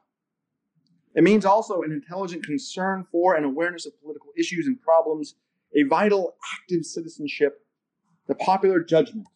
[1.14, 5.34] It means also an intelligent concern for and awareness of political issues and problems,
[5.74, 7.66] a vital, active citizenship,
[8.28, 9.26] the popular judgment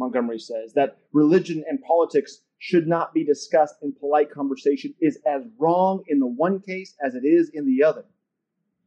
[0.00, 5.42] Montgomery says, that religion and politics should not be discussed in polite conversation is as
[5.58, 8.04] wrong in the one case as it is in the other.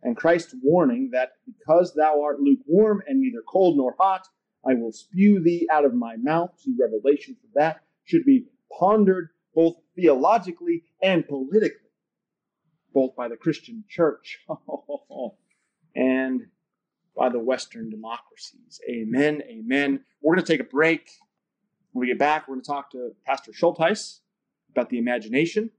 [0.01, 4.27] And Christ's warning that because thou art lukewarm and neither cold nor hot,
[4.67, 9.29] I will spew thee out of my mouth, see Revelation for that, should be pondered
[9.55, 11.82] both theologically and politically,
[12.93, 14.39] both by the Christian church
[15.95, 16.41] and
[17.15, 18.79] by the Western democracies.
[18.89, 19.41] Amen.
[19.47, 20.01] Amen.
[20.21, 21.09] We're going to take a break.
[21.91, 24.19] When we get back, we're going to talk to Pastor Schuldheisz
[24.71, 25.69] about the imagination,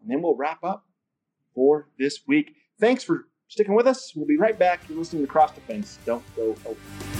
[0.00, 0.86] and then we'll wrap up
[1.54, 2.54] for this week.
[2.78, 4.12] Thanks for sticking with us.
[4.14, 4.82] We'll be right back.
[4.88, 5.98] You're listening to Cross Defense.
[6.06, 7.11] Don't go away.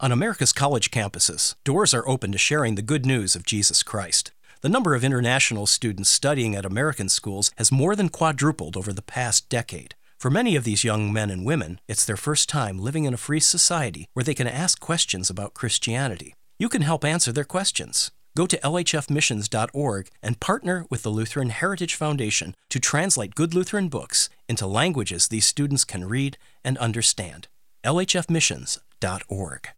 [0.00, 4.30] On America's college campuses, doors are open to sharing the good news of Jesus Christ.
[4.60, 9.02] The number of international students studying at American schools has more than quadrupled over the
[9.02, 9.96] past decade.
[10.16, 13.16] For many of these young men and women, it's their first time living in a
[13.16, 16.36] free society where they can ask questions about Christianity.
[16.60, 18.12] You can help answer their questions.
[18.36, 24.30] Go to lhfmissions.org and partner with the Lutheran Heritage Foundation to translate good Lutheran books
[24.48, 27.48] into languages these students can read and understand.
[27.84, 29.68] lhfmissions.org.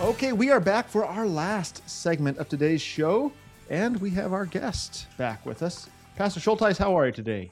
[0.00, 3.32] Okay, we are back for our last segment of today's show,
[3.70, 5.88] and we have our guest back with us.
[6.16, 7.50] Pastor Schuldheisz, how are you today?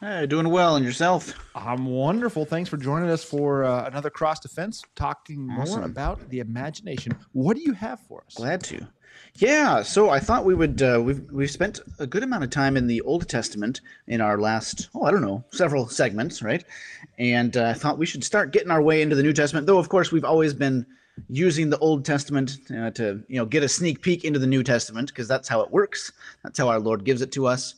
[0.00, 1.32] Hey, doing well, and yourself?
[1.54, 2.44] I'm wonderful.
[2.44, 5.80] Thanks for joining us for uh, another cross defense, talking Awesome.
[5.80, 7.16] more about the imagination.
[7.32, 8.34] What do you have for us?
[8.34, 8.86] Glad to.
[9.38, 10.80] Yeah, so I thought we would.
[10.80, 14.38] Uh, we've we've spent a good amount of time in the Old Testament in our
[14.38, 16.64] last, oh, I don't know, several segments, right?
[17.18, 19.66] And uh, I thought we should start getting our way into the New Testament.
[19.66, 20.86] Though, of course, we've always been
[21.28, 24.62] using the Old Testament uh, to, you know, get a sneak peek into the New
[24.62, 26.12] Testament because that's how it works.
[26.42, 27.74] That's how our Lord gives it to us.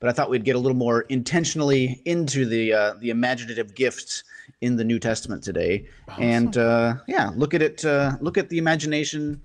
[0.00, 4.24] But I thought we'd get a little more intentionally into the uh, the imaginative gifts
[4.62, 5.86] in the New Testament today,
[6.18, 7.84] and uh, yeah, look at it.
[7.84, 9.42] Uh, look at the imagination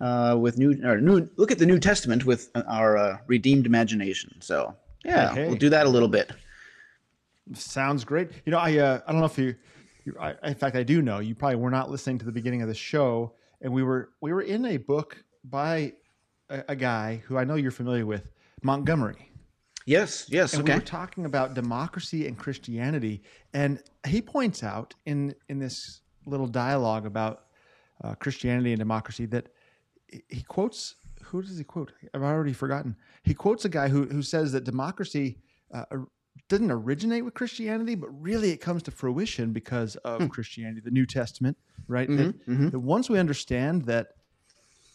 [0.00, 1.28] uh, with new or new.
[1.36, 4.34] Look at the New Testament with our uh, redeemed imagination.
[4.40, 4.74] So
[5.04, 5.48] yeah, Hey, hey.
[5.48, 6.32] we'll do that a little bit.
[7.54, 8.30] Sounds great.
[8.44, 9.54] You know, I uh, I don't know if you,
[10.04, 12.62] you I, in fact, I do know you probably were not listening to the beginning
[12.62, 13.32] of the show,
[13.62, 15.94] and we were we were in a book by
[16.50, 18.30] a, a guy who I know you're familiar with,
[18.62, 19.30] Montgomery.
[19.86, 20.52] Yes, yes.
[20.52, 20.74] And okay.
[20.74, 23.22] we were talking about democracy and Christianity,
[23.54, 27.44] and he points out in in this little dialogue about
[28.04, 29.48] uh, Christianity and democracy that
[30.28, 30.94] he quotes.
[31.22, 31.92] Who does he quote?
[32.14, 32.96] I've already forgotten.
[33.22, 35.38] He quotes a guy who who says that democracy
[35.72, 35.84] uh,
[36.48, 40.26] doesn't originate with Christianity, but really it comes to fruition because of hmm.
[40.28, 41.56] Christianity, the New Testament,
[41.88, 42.08] right?
[42.08, 42.68] Mm-hmm, that, mm-hmm.
[42.70, 44.08] that once we understand that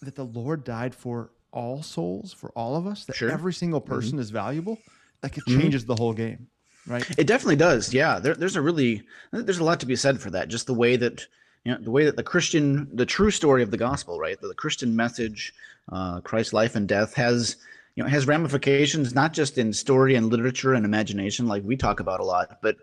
[0.01, 3.32] that the Lord died for all souls, for all of us, that sure.
[3.32, 3.93] every single mm-hmm.
[3.93, 4.22] person mm-hmm.
[4.22, 4.80] is valuable,
[5.22, 5.61] like it mm-hmm.
[5.61, 6.47] changes the whole game,
[6.88, 7.07] right?
[7.18, 7.93] It definitely does.
[7.93, 10.47] Yeah, there, there's a really there's a lot to be said for that.
[10.47, 11.28] Just the way that
[11.66, 14.39] you know the way that the Christian, the true story of the gospel, right?
[14.39, 15.53] The, the Christian message,
[15.91, 17.57] uh, Christ's life and death has
[17.95, 21.99] you know has ramifications not just in story and literature and imagination like we talk
[21.99, 22.78] about a lot, but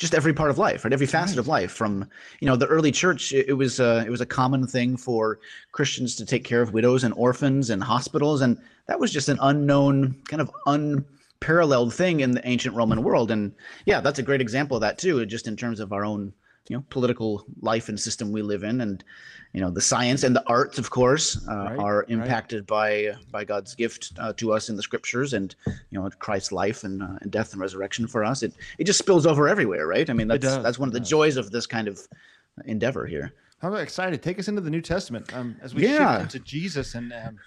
[0.00, 0.94] just every part of life, right?
[0.94, 1.70] Every facet of life.
[1.70, 2.08] From
[2.40, 5.38] you know the early church, it, it was uh, it was a common thing for
[5.72, 9.38] Christians to take care of widows and orphans and hospitals, and that was just an
[9.40, 13.30] unknown kind of unparalleled thing in the ancient Roman world.
[13.30, 13.52] And
[13.86, 16.32] yeah, that's a great example of that too, just in terms of our own
[16.70, 18.80] you know political life and system we live in.
[18.80, 19.02] And
[19.52, 23.12] you know the science and the arts of course uh, right, are impacted right.
[23.12, 25.56] by by god's gift uh, to us in the scriptures and
[25.90, 28.44] you know christ's life and, uh, and death and resurrection for us.
[28.44, 30.08] It it just spills over everywhere right?
[30.08, 32.00] I mean that's that's one of the joys of this kind of
[32.64, 33.32] endeavor here.
[33.62, 34.22] I'm excited?
[34.22, 36.20] Take us into the new testament um, as we yeah.
[36.20, 37.38] shift into jesus and um,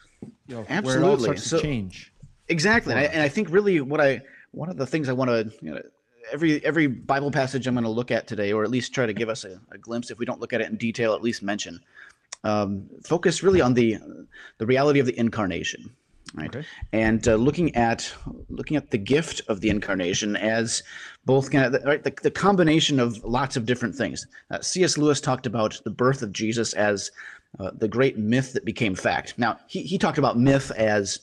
[0.47, 1.01] you know Absolutely.
[1.01, 2.11] where it all starts so, to change.
[2.49, 2.91] Exactly.
[2.91, 4.21] And I, and I think really what i
[4.51, 5.81] one of the things i want to you know,
[6.31, 9.13] every every Bible passage I'm going to look at today, or at least try to
[9.13, 11.43] give us a, a glimpse, if we don't look at it in detail, at least
[11.43, 11.79] mention,
[12.43, 13.97] um, focus really on the
[14.57, 15.91] the reality of the incarnation,
[16.33, 16.55] right?
[16.55, 16.65] Okay.
[16.91, 18.13] And uh, looking at
[18.49, 20.83] looking at the gift of the incarnation as
[21.25, 24.27] both kind of right the, the combination of lots of different things.
[24.51, 24.97] Uh, C.S.
[24.97, 27.11] Lewis talked about the birth of Jesus as
[27.59, 29.35] uh, the great myth that became fact.
[29.37, 31.19] Now he he talked about myth as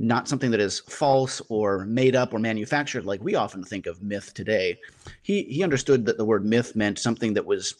[0.00, 4.02] not something that is false or made up or manufactured like we often think of
[4.02, 4.78] myth today.
[5.22, 7.74] He he understood that the word myth meant something that was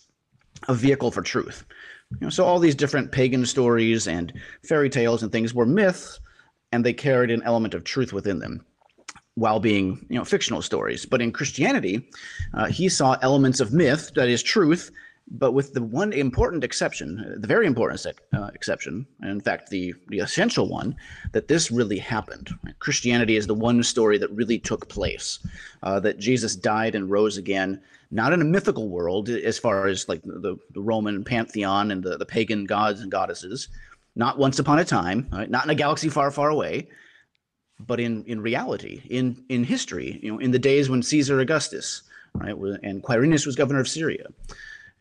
[0.68, 1.64] a vehicle for truth.
[2.12, 6.20] You know, so all these different pagan stories and fairy tales and things were myths,
[6.72, 8.66] and they carried an element of truth within them,
[9.36, 11.06] while being you know fictional stories.
[11.06, 12.06] But in Christianity,
[12.52, 14.90] uh, he saw elements of myth that is truth
[15.30, 18.04] but with the one important exception, the very important
[18.34, 20.96] uh, exception, and in fact the the essential one,
[21.32, 22.50] that this really happened.
[22.80, 25.38] Christianity is the one story that really took place,
[25.82, 30.08] uh, that Jesus died and rose again, not in a mythical world as far as
[30.08, 33.68] like the, the Roman pantheon and the, the pagan gods and goddesses,
[34.16, 35.50] not once upon a time, right?
[35.50, 36.88] not in a galaxy far, far away,
[37.78, 42.02] but in in reality, in in history, you know, in the days when Caesar Augustus,
[42.34, 44.26] right, and Quirinius was governor of Syria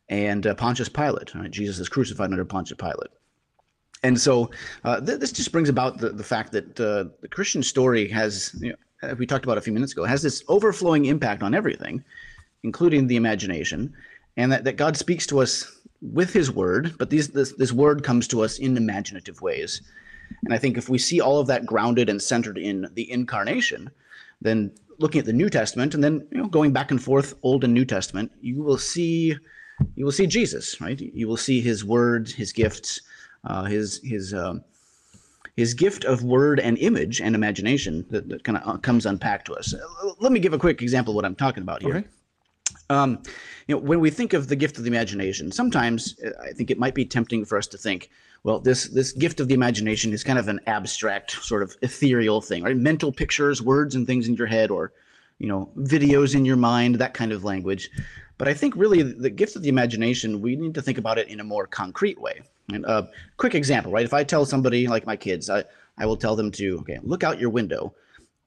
[0.10, 1.34] and uh, Pontius Pilate.
[1.36, 1.52] Right?
[1.52, 3.12] Jesus is crucified under Pontius Pilate.
[4.04, 4.50] And so
[4.84, 8.56] uh, th- this just brings about the, the fact that uh, the Christian story has,
[8.60, 8.70] you
[9.02, 12.04] know, we talked about a few minutes ago, has this overflowing impact on everything,
[12.64, 13.94] including the imagination,
[14.38, 18.04] and that, that God speaks to us with his word, but these, this, this word
[18.04, 19.82] comes to us in imaginative ways.
[20.44, 23.90] And I think if we see all of that grounded and centered in the incarnation,
[24.42, 27.64] then looking at the New Testament and then you know, going back and forth, Old
[27.64, 29.36] and New Testament, you will see
[29.96, 31.00] you will see Jesus, right?
[31.00, 33.02] You will see His word, His gifts,
[33.44, 34.64] uh, His His um,
[35.56, 39.46] His gift of word and image and imagination that, that kind of uh, comes unpacked
[39.48, 39.74] to us.
[40.20, 41.98] Let me give a quick example of what I'm talking about here.
[41.98, 42.08] Okay.
[42.90, 43.22] Um,
[43.68, 46.72] you know, when we think of the gift of the imagination, sometimes uh, I think
[46.72, 48.10] it might be tempting for us to think,
[48.44, 52.42] well, this this gift of the imagination is kind of an abstract, sort of ethereal
[52.42, 52.76] thing, right?
[52.76, 54.94] Mental pictures, words, and things in your head, or
[55.40, 57.90] you know, videos in your mind, that kind of language.
[58.40, 61.28] But I think really the gift of the imagination, we need to think about it
[61.28, 62.42] in a more concrete way.
[62.74, 64.06] And a uh, quick example, right?
[64.06, 65.66] If I tell somebody like my kids, I,
[65.98, 67.94] I will tell them to, okay, look out your window.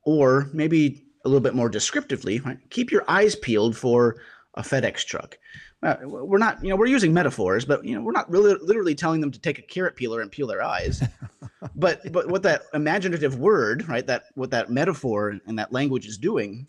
[0.04, 2.58] Or maybe a little bit more descriptively, right?
[2.70, 4.16] keep your eyes peeled for
[4.54, 5.38] a FedEx truck.
[5.82, 8.94] Uh, we're not, you know, we're using metaphors, but you know, we're not really literally
[8.94, 11.02] telling them to take a carrot peeler and peel their eyes.
[11.74, 14.06] but but what that imaginative word, right?
[14.06, 16.66] That what that metaphor and that language is doing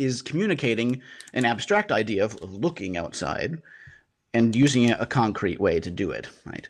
[0.00, 1.02] is communicating
[1.34, 3.60] an abstract idea of looking outside
[4.32, 6.68] and using a concrete way to do it, right?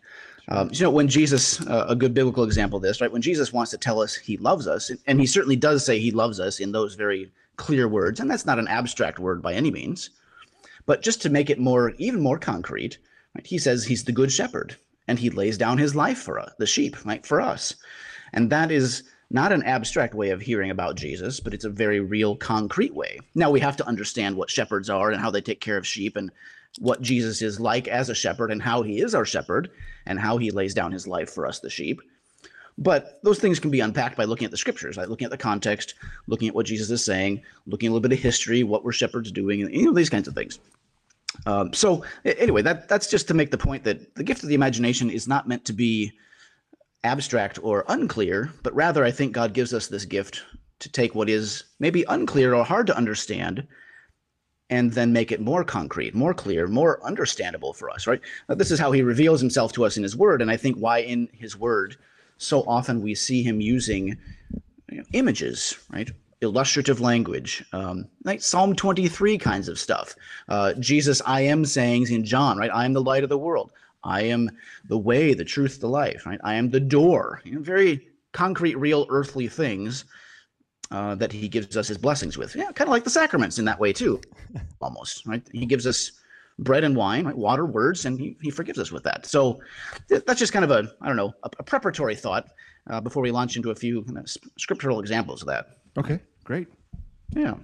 [0.49, 3.13] Um, you know, when Jesus, uh, a good biblical example of this, right?
[3.13, 6.11] When Jesus wants to tell us he loves us, and he certainly does say he
[6.11, 9.71] loves us in those very clear words, and that's not an abstract word by any
[9.71, 10.11] means,
[10.87, 12.99] but just to make it more, even more concrete,
[13.37, 13.47] right?
[13.47, 14.77] He says he's the good shepherd,
[15.07, 17.77] and he lays down his life for us, the sheep, right, for us,
[18.33, 22.01] and that is not an abstract way of hearing about Jesus, but it's a very
[22.01, 23.21] real, concrete way.
[23.35, 26.17] Now we have to understand what shepherds are and how they take care of sheep
[26.17, 26.31] and
[26.79, 29.71] what Jesus is like as a shepherd and how he is our shepherd
[30.07, 32.01] and how he lays down his life for us, the sheep.
[32.77, 35.37] But those things can be unpacked by looking at the scriptures, like looking at the
[35.37, 35.95] context,
[36.27, 39.31] looking at what Jesus is saying, looking a little bit of history, what were shepherds
[39.31, 40.59] doing, and you know these kinds of things.
[41.47, 44.55] Um, so anyway, that that's just to make the point that the gift of the
[44.55, 46.13] imagination is not meant to be
[47.05, 50.43] abstract or unclear, but rather I think God gives us this gift
[50.81, 53.67] to take what is maybe unclear or hard to understand
[54.71, 58.21] and then make it more concrete, more clear, more understandable for us, right?
[58.49, 60.41] Now, this is how he reveals himself to us in his word.
[60.41, 61.97] And I think why in his word
[62.39, 64.17] so often we see him using
[64.89, 66.11] you know, images, right?
[66.41, 70.15] Illustrative language, um, like Psalm 23 kinds of stuff.
[70.49, 72.71] Uh, Jesus, I am sayings in John, right?
[72.73, 73.73] I am the light of the world.
[74.05, 74.51] I am
[74.85, 76.41] the way, the truth, the life, right?
[76.43, 77.41] I am the door.
[77.45, 80.05] You know, very concrete, real earthly things
[80.91, 82.55] uh, that he gives us his blessings with.
[82.57, 84.21] Yeah, kind of like the sacraments in that way too,
[84.81, 85.47] almost, right?
[85.53, 86.13] He gives us
[86.59, 87.37] bread and wine, right?
[87.37, 89.27] water, words, and he, he forgives us with that.
[89.27, 89.61] So
[90.09, 92.49] that's just kind of a, I don't know, a, a preparatory thought
[92.89, 94.05] uh, before we launch into a few
[94.59, 95.79] scriptural examples of that.
[95.97, 96.69] Okay, great.
[97.31, 97.55] Yeah.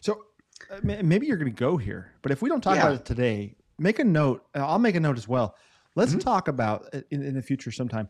[0.00, 0.24] So
[0.70, 2.82] uh, maybe you're going to go here, but if we don't talk yeah.
[2.82, 4.44] about it today, make a note.
[4.54, 5.56] I'll make a note as well.
[5.96, 6.20] Let's mm-hmm.
[6.20, 8.08] talk about in, in the future sometime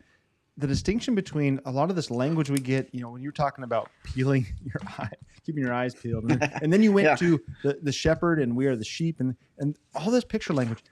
[0.57, 3.63] the distinction between a lot of this language we get, you know, when you're talking
[3.63, 5.09] about peeling your eye,
[5.45, 7.15] keeping your eyes peeled, and then, and then you went yeah.
[7.15, 10.83] to the, the shepherd and we are the sheep and and all this picture language.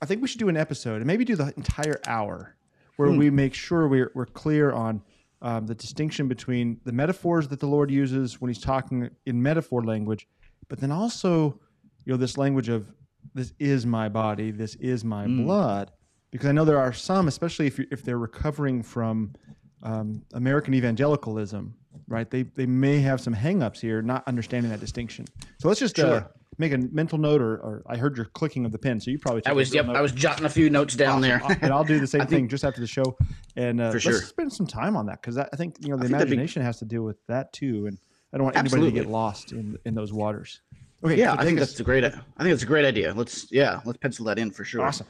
[0.00, 2.54] I think we should do an episode and maybe do the entire hour
[2.96, 3.16] where hmm.
[3.16, 5.02] we make sure we're we're clear on
[5.42, 9.82] um, the distinction between the metaphors that the Lord uses when He's talking in metaphor
[9.84, 10.28] language,
[10.68, 11.58] but then also,
[12.04, 12.92] you know, this language of
[13.34, 15.44] this is my body, this is my mm.
[15.44, 15.90] blood
[16.30, 19.34] because I know there are some, especially if if they're recovering from
[19.82, 21.74] um, American evangelicalism,
[22.08, 22.30] right?
[22.30, 25.26] They they may have some hangups here, not understanding that distinction.
[25.58, 26.14] So let's just uh, sure.
[26.16, 26.24] uh,
[26.58, 29.18] make a mental note, or, or, I heard your clicking of the pen, so you
[29.18, 29.44] probably.
[29.46, 29.96] I was yep, note.
[29.96, 31.48] I was jotting a few notes down awesome.
[31.48, 33.16] there, and I'll do the same thing just after the show.
[33.56, 34.20] And uh, let's sure.
[34.20, 36.66] spend some time on that because I think you know the imagination be...
[36.66, 37.98] has to deal with that too, and
[38.32, 38.88] I don't want Absolutely.
[38.88, 40.60] anybody to get lost in in those waters.
[41.04, 41.68] Okay, yeah, so I think us.
[41.68, 42.04] that's a great.
[42.04, 43.12] I think that's a great idea.
[43.14, 44.82] Let's yeah, let's pencil that in for sure.
[44.82, 45.06] Awesome.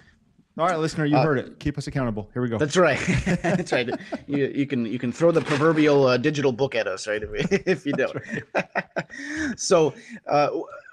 [0.58, 1.58] All right, listener, you uh, heard it.
[1.58, 2.30] Keep us accountable.
[2.32, 2.56] Here we go.
[2.56, 2.98] That's right.
[3.42, 3.90] that's right.
[4.26, 7.22] You, you can you can throw the proverbial uh, digital book at us, right?
[7.22, 8.16] If, if you don't.
[8.54, 8.64] Right.
[9.58, 9.92] so
[10.26, 10.48] uh,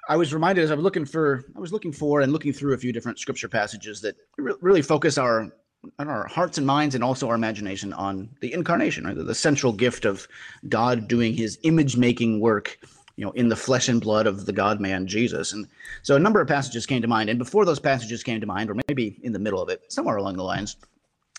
[0.10, 2.74] I was reminded as I was looking for I was looking for and looking through
[2.74, 5.50] a few different scripture passages that really focus our
[5.98, 9.16] on our hearts and minds and also our imagination on the incarnation, right?
[9.16, 10.28] The, the central gift of
[10.68, 12.80] God doing His image making work
[13.16, 15.54] you know, in the flesh and blood of the God man Jesus.
[15.54, 15.68] And
[16.02, 17.30] so a number of passages came to mind.
[17.30, 20.18] And before those passages came to mind, or maybe in the middle of it, somewhere
[20.18, 20.78] along the lines,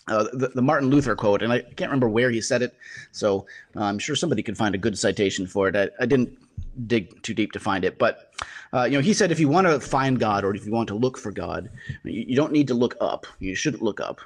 [0.08, 2.76] uh, the, the, Martin Luther quote, and I can't remember where he said it,
[3.10, 5.74] so uh, I'm sure somebody could find a good citation for it.
[5.74, 6.36] I, I didn't
[6.86, 8.34] dig too deep to find it, but
[8.74, 10.88] uh, you know, he said if you want to find God or if you want
[10.88, 11.70] to look for God,
[12.02, 13.26] you, you don't need to look up.
[13.38, 14.20] You shouldn't look up,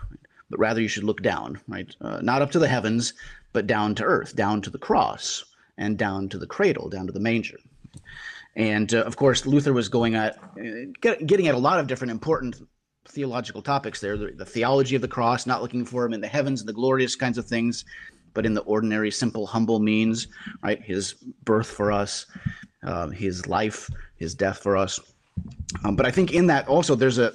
[0.50, 1.94] but rather you should look down, right?
[2.00, 3.14] Uh, not up to the heavens,
[3.52, 5.44] but down to earth, down to the cross
[5.78, 7.58] and down to the cradle, down to the manger.
[8.56, 12.10] And uh, of course, Luther was going at uh, getting at a lot of different
[12.10, 12.56] important
[13.08, 16.28] theological topics there the, the, theology of the cross, not looking for him in the
[16.28, 17.84] heavens and the glorious kinds of things,
[18.34, 20.26] but in the ordinary, simple, humble means,
[20.62, 20.82] right?
[20.82, 21.14] His
[21.44, 22.26] birth for us,
[22.82, 25.00] uh, his life, his death for us.
[25.84, 27.34] Um, but I think in that also there's a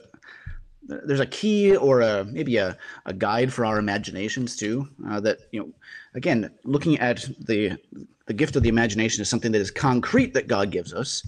[0.88, 5.40] there's a key or a maybe a, a guide for our imaginations too uh, that
[5.52, 5.70] you know
[6.14, 7.78] again looking at the
[8.26, 11.24] the gift of the imagination is something that is concrete that god gives us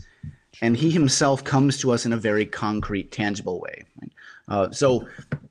[0.62, 3.84] and he himself comes to us in a very concrete tangible way.
[4.48, 5.08] Uh, so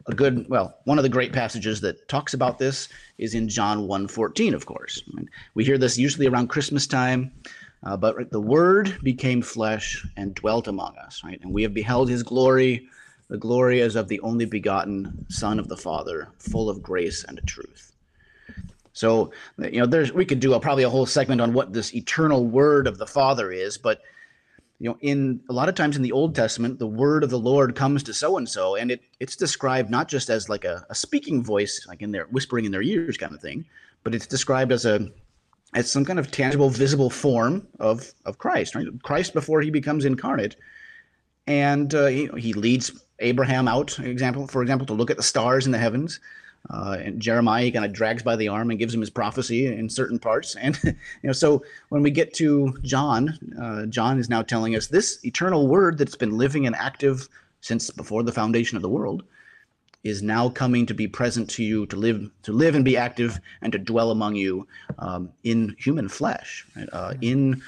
[0.06, 2.88] a good well one of the great passages that talks about this
[3.18, 5.02] is in john 1.14 of course.
[5.54, 7.32] We hear this usually around christmas time
[7.84, 11.40] uh, but the word became flesh and dwelt among us right?
[11.42, 12.86] And we have beheld his glory
[13.28, 17.40] the glory as of the only begotten Son of the Father, full of grace and
[17.46, 17.92] truth.
[18.92, 21.94] So, you know, there's we could do a, probably a whole segment on what this
[21.94, 24.02] eternal word of the Father is, but
[24.78, 27.38] you know, in a lot of times in the Old Testament, the word of the
[27.38, 30.84] Lord comes to so and so, and it it's described not just as like a,
[30.90, 33.64] a speaking voice, like in their whispering in their ears kind of thing,
[34.02, 35.08] but it's described as a
[35.74, 38.86] as some kind of tangible, visible form of of Christ, right?
[39.02, 40.56] Christ before he becomes incarnate,
[41.46, 45.66] and uh, he, he leads Abraham out, example, for example, to look at the stars
[45.66, 46.20] in the heavens.
[46.70, 49.88] Uh, and Jeremiah kind of drags by the arm and gives him his prophecy in
[49.88, 50.56] certain parts.
[50.60, 50.94] And you
[51.24, 55.68] know, so when we get to John, uh, John is now telling us this eternal
[55.68, 57.28] word that's been living and active
[57.60, 59.24] since before the foundation of the world
[60.04, 63.40] is now coming to be present to you, to live, to live and be active,
[63.62, 64.66] and to dwell among you
[64.98, 66.88] um, in human flesh, right?
[66.92, 67.60] uh, in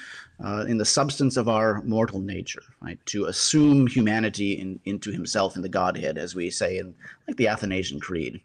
[0.43, 2.99] uh, in the substance of our mortal nature, right?
[3.07, 6.93] To assume humanity in, into Himself in the Godhead, as we say in
[7.27, 8.41] like the Athanasian Creed.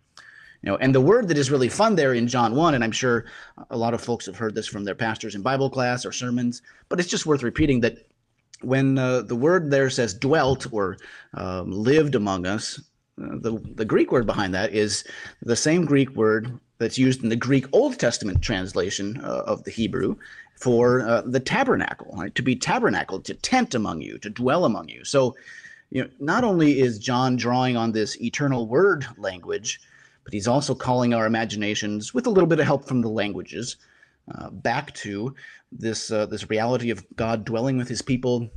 [0.63, 2.93] You know, and the word that is really fun there in John 1, and I'm
[2.93, 3.25] sure
[3.71, 6.63] a lot of folks have heard this from their pastors in Bible class or sermons,
[6.89, 8.07] but it's just worth repeating that
[8.61, 10.97] when uh, the word there says dwelt or
[11.35, 12.81] um, lived among us,
[13.21, 15.05] uh, the, the Greek word behind that is
[15.43, 19.71] the same Greek word that's used in the Greek Old Testament translation uh, of the
[19.71, 20.17] Hebrew
[20.57, 22.35] for uh, the tabernacle, right?
[22.35, 25.05] To be tabernacled, to tent among you, to dwell among you.
[25.05, 25.35] So,
[25.91, 29.81] you know, not only is John drawing on this eternal word language,
[30.25, 33.77] but he's also calling our imaginations, with a little bit of help from the languages,
[34.35, 35.35] uh, back to
[35.73, 38.51] this uh, this reality of God dwelling with His people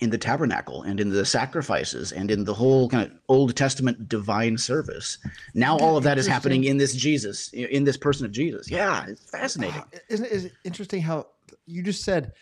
[0.00, 4.08] in the tabernacle and in the sacrifices and in the whole kind of Old Testament
[4.08, 5.18] divine service.
[5.54, 8.70] Now all of that is happening in this Jesus, in this person of Jesus.
[8.70, 9.80] Yeah, it's fascinating.
[9.80, 11.28] Uh, isn't it, is it interesting how
[11.66, 12.32] you just said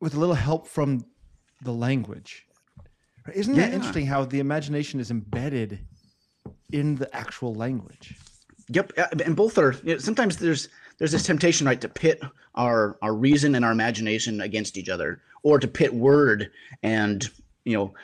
[0.00, 1.04] with a little help from
[1.62, 2.46] the language?
[3.34, 3.74] Isn't that Yeah.
[3.76, 5.80] interesting how the imagination is embedded
[6.72, 8.16] in the actual language?
[8.70, 9.72] Yep, uh, and both are.
[9.82, 10.68] You know, sometimes there's
[10.98, 12.20] there's this temptation, right, to pit
[12.54, 16.50] our our reason and our imagination against each other, or to pit word
[16.82, 17.28] and
[17.64, 17.94] you know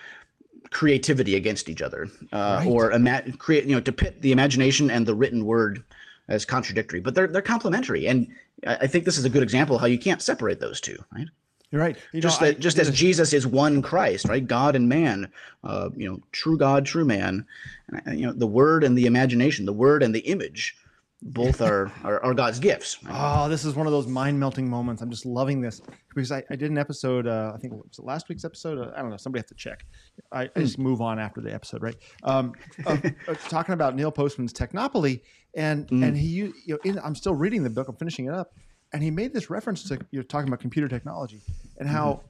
[0.70, 2.66] creativity against each other, uh, Right.
[2.68, 5.82] or ima- create you know to pit the imagination and the written word
[6.28, 7.00] as contradictory.
[7.00, 8.28] But they're they're complementary, and
[8.66, 10.96] I, I think this is a good example of how you can't separate those two,
[11.14, 11.28] right?
[11.70, 11.96] You're right.
[12.12, 14.46] You just know, I just as Jesus is one Christ, right?
[14.46, 15.30] God and man,
[15.64, 17.46] uh, you know, true God, true man.
[18.06, 20.76] And, you know, the word and the imagination, the word and the image,
[21.26, 22.98] both are, are are God's gifts.
[23.08, 25.00] Oh, this is one of those mind melting moments.
[25.00, 25.80] I'm just loving this
[26.14, 27.26] because I, I did an episode.
[27.26, 28.78] Uh, I think it was it last week's episode.
[28.78, 29.16] Uh, I don't know.
[29.16, 29.86] Somebody have to check.
[30.30, 31.96] I, I just move on after the episode, right?
[32.24, 32.52] Um,
[32.84, 35.22] of, of talking about Neil Postman's Technopoly,
[35.56, 37.88] and and he you know in, I'm still reading the book.
[37.88, 38.52] I'm finishing it up,
[38.92, 41.40] and he made this reference to you're talking about computer technology
[41.78, 42.20] and how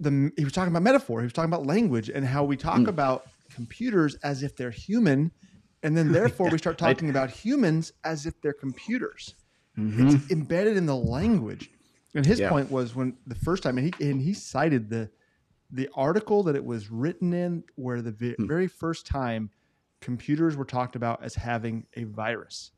[0.00, 1.20] the he was talking about metaphor.
[1.20, 5.30] He was talking about language and how we talk about computers as if they're human,
[5.84, 9.34] and then therefore we start talking about humans as if they're computers.
[9.78, 10.08] Mm-hmm.
[10.08, 11.70] It's embedded in the language.
[12.14, 12.48] And his Yeah.
[12.48, 15.10] point was when the first time, and he and he cited the
[15.70, 18.46] the article that it was written in, where the ve- hmm.
[18.46, 19.50] very first time
[20.00, 22.70] computers were talked about as having a virus,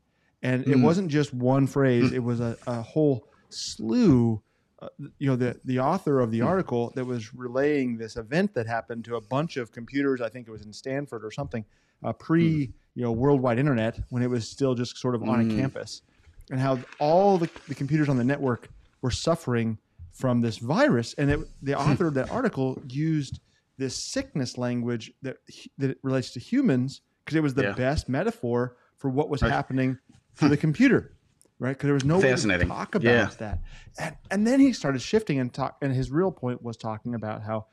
[0.43, 0.83] and it hmm.
[0.83, 2.15] wasn't just one phrase; hmm.
[2.15, 4.43] it was a, a whole slew.
[4.81, 4.89] Uh,
[5.19, 9.05] you know, the the author of the article that was relaying this event that happened
[9.05, 10.23] to a bunch of computers.
[10.23, 11.65] I think it was in Stanford or something,
[12.03, 15.45] uh, pre you know worldwide internet when it was still just sort of on a
[15.45, 15.57] mm.
[15.57, 16.03] campus,
[16.51, 18.69] and how all the, the computers on the network
[19.03, 19.79] were suffering
[20.13, 21.15] from this virus.
[21.15, 21.91] And it, the hmm.
[21.91, 23.41] author of that article used
[23.77, 25.37] this sickness language that
[25.77, 27.73] that relates to humans because it was the Yeah.
[27.73, 29.99] best metaphor for what was happening
[30.39, 30.51] to hmm.
[30.51, 31.13] the computer,
[31.59, 31.73] right?
[31.73, 32.69] Because there was no way to Fascinating.
[32.69, 33.31] talk about Yeah.
[33.39, 33.59] that.
[33.99, 35.77] And and then he started shifting and talk.
[35.83, 37.67] And his real point was talking about how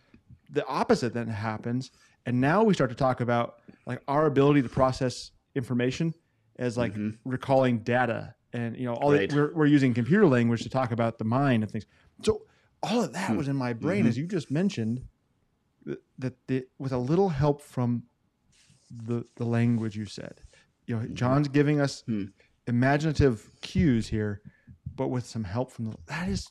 [0.49, 1.91] the opposite then happens.
[2.25, 3.55] And now we start to talk about
[3.85, 6.13] like our ability to process information
[6.57, 6.93] as like
[7.25, 9.27] recalling data and you know all Mm-hmm.
[9.27, 11.85] The, we're, we're using computer language to talk about the mind and things
[12.23, 12.41] so
[12.81, 13.13] all of Hmm.
[13.13, 14.07] that was in my brain Mm-hmm.
[14.09, 15.01] as you just mentioned
[15.85, 18.03] that, that the, with a little help from
[19.05, 20.41] the the language you said
[20.85, 21.07] you Mm-hmm.
[21.09, 22.25] know john's giving us Hmm.
[22.67, 24.41] imaginative cues here
[24.95, 26.47] but with some help from the that is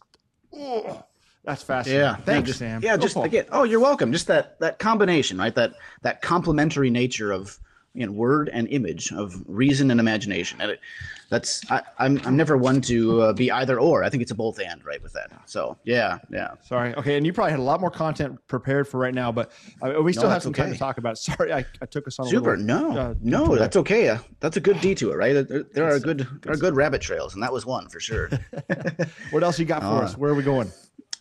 [0.54, 1.04] oh,
[1.44, 3.46] that's fascinating Yeah, thanks just, sam Yeah, Go, just again.
[3.50, 4.12] Oh, you're welcome.
[4.12, 5.54] Just that that combination, right?
[5.54, 7.58] That that complementary nature of
[7.94, 10.80] you know, word and image, of reason and imagination, and it,
[11.28, 14.02] that's I, I'm I'm never one to uh, be either or.
[14.02, 15.02] I think it's a both and, right?
[15.02, 15.30] With that.
[15.44, 16.52] So yeah, yeah.
[16.64, 16.94] Sorry.
[16.94, 20.00] Okay, and you probably had a lot more content prepared for right now, but uh,
[20.02, 21.14] we still have that's some time to talk about.
[21.14, 21.16] it.
[21.18, 22.56] Sorry, I, I took us on a Super.
[22.56, 22.64] little.
[22.64, 24.08] No, uh, no, that's okay.
[24.08, 25.46] Uh, that's a good detour, right?
[25.46, 28.30] There, there are good, there are good rabbit trails, and that was one for sure.
[29.32, 30.16] What else you got for Uh, us?
[30.16, 30.70] Where are we going?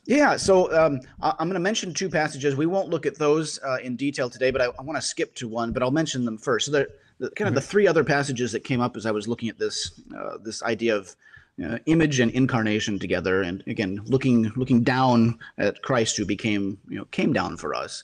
[0.05, 2.55] Yeah, so um, I- I'm going to mention two passages.
[2.55, 5.35] We won't look at those uh, in detail today, but I, I want to skip
[5.35, 6.65] to one, but I'll mention them first.
[6.65, 6.87] So, the,
[7.19, 9.59] the kind of the three other passages that came up as I was looking at
[9.59, 11.15] this uh, this idea of
[11.63, 16.97] uh, image and incarnation together, and again looking looking down at Christ who became you
[16.97, 18.03] know came down for us.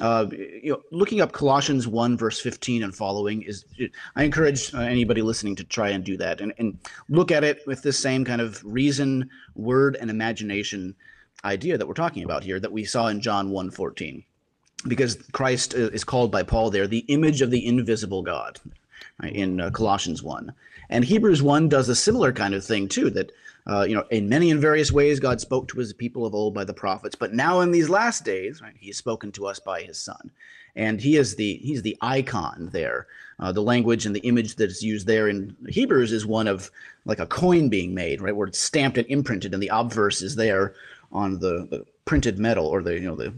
[0.00, 3.66] Uh, you know, looking up Colossians one verse fifteen and following is.
[4.14, 6.78] I encourage uh, anybody listening to try and do that and, and
[7.10, 10.94] look at it with this same kind of reason, word, and imagination
[11.46, 14.24] idea that we're talking about here that we saw in John 1:14
[14.86, 18.60] because Christ uh, is called by Paul there the image of the invisible God
[19.22, 20.52] right, in uh, Colossians 1
[20.90, 23.30] and Hebrews 1 does a similar kind of thing too that
[23.68, 26.54] Uh, you know, in many and various ways, God spoke to his people of old
[26.54, 29.82] by the prophets, but now in these last days, right, he's spoken to us by
[29.82, 30.30] his son.
[30.76, 33.06] And he is the he's the icon there.
[33.40, 36.70] Uh, the language and the image that is used there in Hebrews is one of
[37.06, 40.36] like a coin being made, right, where it's stamped and imprinted, and the obverse is
[40.36, 40.74] there
[41.12, 43.34] on the, the printed metal or the you know the,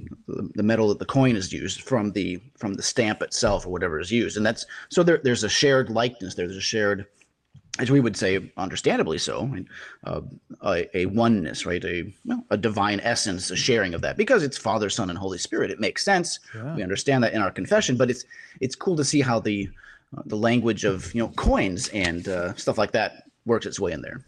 [0.54, 3.98] the metal that the coin is used from the from the stamp itself or whatever
[3.98, 4.36] is used.
[4.36, 6.34] And that's so there, there's a shared likeness.
[6.34, 7.06] There, there's a shared
[7.78, 9.48] as we would say understandably so
[10.04, 10.20] uh,
[10.62, 14.16] a, a, oneness right a well, a divine essence a sharing of that.
[14.16, 16.40] Because it's father son and holy spirit it makes sense.
[16.54, 16.74] Yeah.
[16.76, 18.24] we understand that in our confession but it's
[18.60, 19.68] it's cool to see how the
[20.16, 23.92] uh, the language of you know coins and uh, stuff like that works its way
[23.92, 24.24] in there.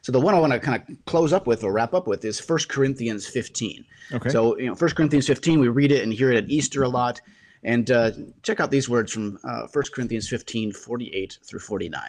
[0.00, 2.24] So the one I want to kind of close up with or wrap up with
[2.24, 3.84] is First Corinthians 15.
[4.12, 4.28] Okay.
[4.30, 6.88] So you know, First Corinthians 15, we read it and hear it at Easter a
[6.88, 7.20] lot.
[7.64, 12.00] And uh, check out these words from uh, 1 Corinthians 15, 48 through 49.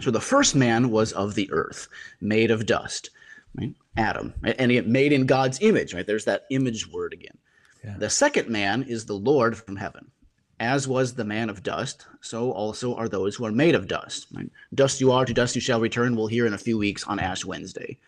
[0.00, 1.88] So the first man was of the earth,
[2.20, 3.10] made of dust,
[3.54, 3.74] right?
[3.96, 4.54] Adam, right?
[4.58, 6.06] and it made in God's image, right?
[6.06, 7.38] There's that image word again.
[7.82, 7.96] Yeah.
[7.98, 10.10] The second man is the Lord from heaven.
[10.58, 14.28] As was the man of dust, so also are those who are made of dust.
[14.74, 16.16] Dust you are, to dust you shall return.
[16.16, 17.98] We'll hear in a few weeks on Ash Wednesday.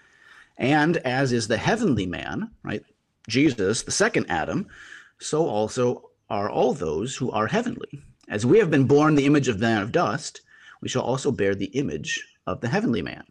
[0.57, 2.83] And as is the heavenly man, right?
[3.29, 4.67] Jesus, the second Adam,
[5.19, 8.03] so also are all those who are heavenly.
[8.29, 10.41] As we have been born the image of man of dust,
[10.81, 13.25] we shall also bear the image of the heavenly man.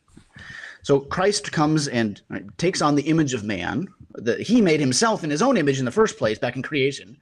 [0.84, 5.24] So Christ comes and right, takes on the image of man that he made himself
[5.24, 7.18] in his own image in the first place back in creation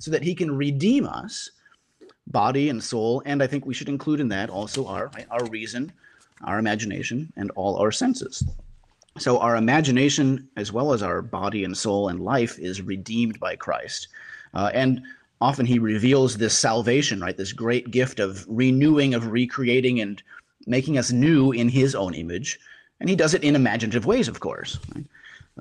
[0.00, 1.50] so that he can redeem us,
[2.26, 3.22] body and soul.
[3.26, 5.92] And I think we should include in that also our, our reason,
[6.42, 8.42] our imagination, and all our senses.
[9.18, 13.56] So our imagination, as well as our body and soul and life, is redeemed by
[13.56, 14.08] Christ.
[14.54, 15.02] Uh, and
[15.40, 17.36] often he reveals this salvation, right?
[17.36, 20.22] This great gift of renewing, of recreating, and
[20.66, 22.58] making us new in his own image.
[23.00, 24.78] And he does it in imaginative ways, of course.
[24.94, 25.04] Right?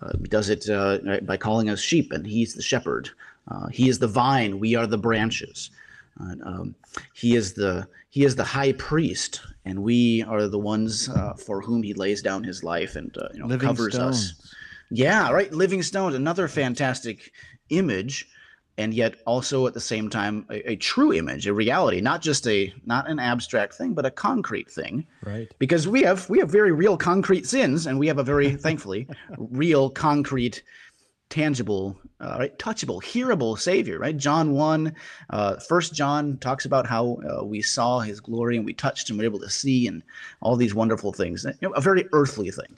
[0.01, 3.09] Uh, he does it uh, by calling us sheep, and he's the shepherd.
[3.49, 5.71] Uh, he is the vine; we are the branches.
[6.19, 6.75] Um,
[7.13, 11.61] he is the he is the high priest, and we are the ones uh, for
[11.61, 14.39] whom he lays down his life and uh, you know Living covers stones.
[14.39, 14.55] us.
[14.91, 15.51] Yeah, right.
[15.53, 17.31] Living stones, another fantastic
[17.69, 18.27] image
[18.79, 22.47] and yet also at the same time a, a, true image a reality not just
[22.47, 26.49] a not an abstract thing but a concrete thing right because we have we have
[26.49, 29.05] very real concrete sins and we have a very thankfully
[29.37, 30.63] real concrete
[31.29, 34.95] tangible uh, right touchable hearable savior right john 1
[35.29, 39.19] uh, first john talks about how uh, we saw his glory and we touched and
[39.19, 40.01] were able to see and
[40.41, 42.75] all these wonderful things you know, a very earthly thing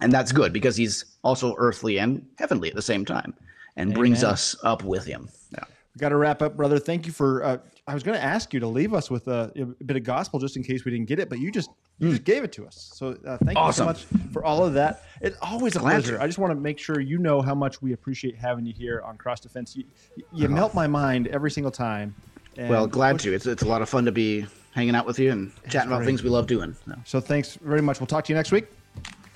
[0.00, 3.34] and that's good because he's also earthly and heavenly at the same time
[3.76, 3.98] and Amen.
[3.98, 5.28] brings us up with him.
[5.52, 5.64] Yeah.
[5.94, 6.78] We got to wrap up, brother.
[6.78, 7.42] Thank you for.
[7.42, 10.02] Uh, I was going to ask you to leave us with a, a, bit of
[10.02, 12.10] gospel just in case we didn't get it, but you just you mm.
[12.12, 12.90] just gave it to us.
[12.94, 13.88] So uh, thank awesome.
[13.88, 15.04] you so much for all of that.
[15.20, 16.16] It's always a Glad pleasure.
[16.18, 16.22] To.
[16.22, 19.02] I just want to make sure you know how much we appreciate having you here
[19.04, 19.76] on Cross Defense.
[19.76, 19.84] You,
[20.32, 20.50] you oh.
[20.50, 22.14] melt my mind every single time.
[22.56, 23.32] well, glad to.
[23.32, 26.04] It's it's a lot of fun to be hanging out with you and chatting about
[26.04, 26.76] things we love doing.
[26.86, 26.94] So.
[27.04, 27.98] so thanks very much.
[27.98, 28.66] We'll talk to you next week.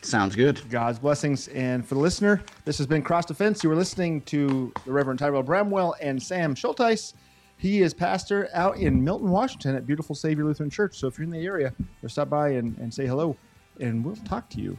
[0.03, 0.61] Sounds good.
[0.71, 1.49] God's blessings.
[1.49, 3.63] And for the listener, this has been Cross Defense.
[3.63, 7.15] You were listening to the Reverend Tyrell Bramwell and Sam Schuldheisz.
[7.61, 10.97] He is pastor out in Milton, Washington at Beautiful Savior Lutheran Church.
[10.97, 11.75] So if you're in the area,
[12.07, 13.37] stop by and, and say hello.
[13.79, 14.79] And we'll talk to you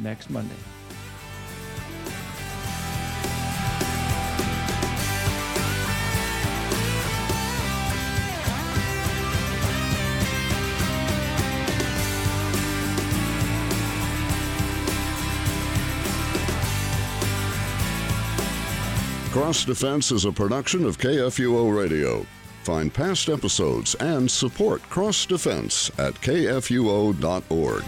[0.00, 0.54] next Monday.
[19.52, 22.24] Cross Defense is a production of KFUO Radio.
[22.62, 27.84] Find past episodes and support Cross Defense at kfuo.org.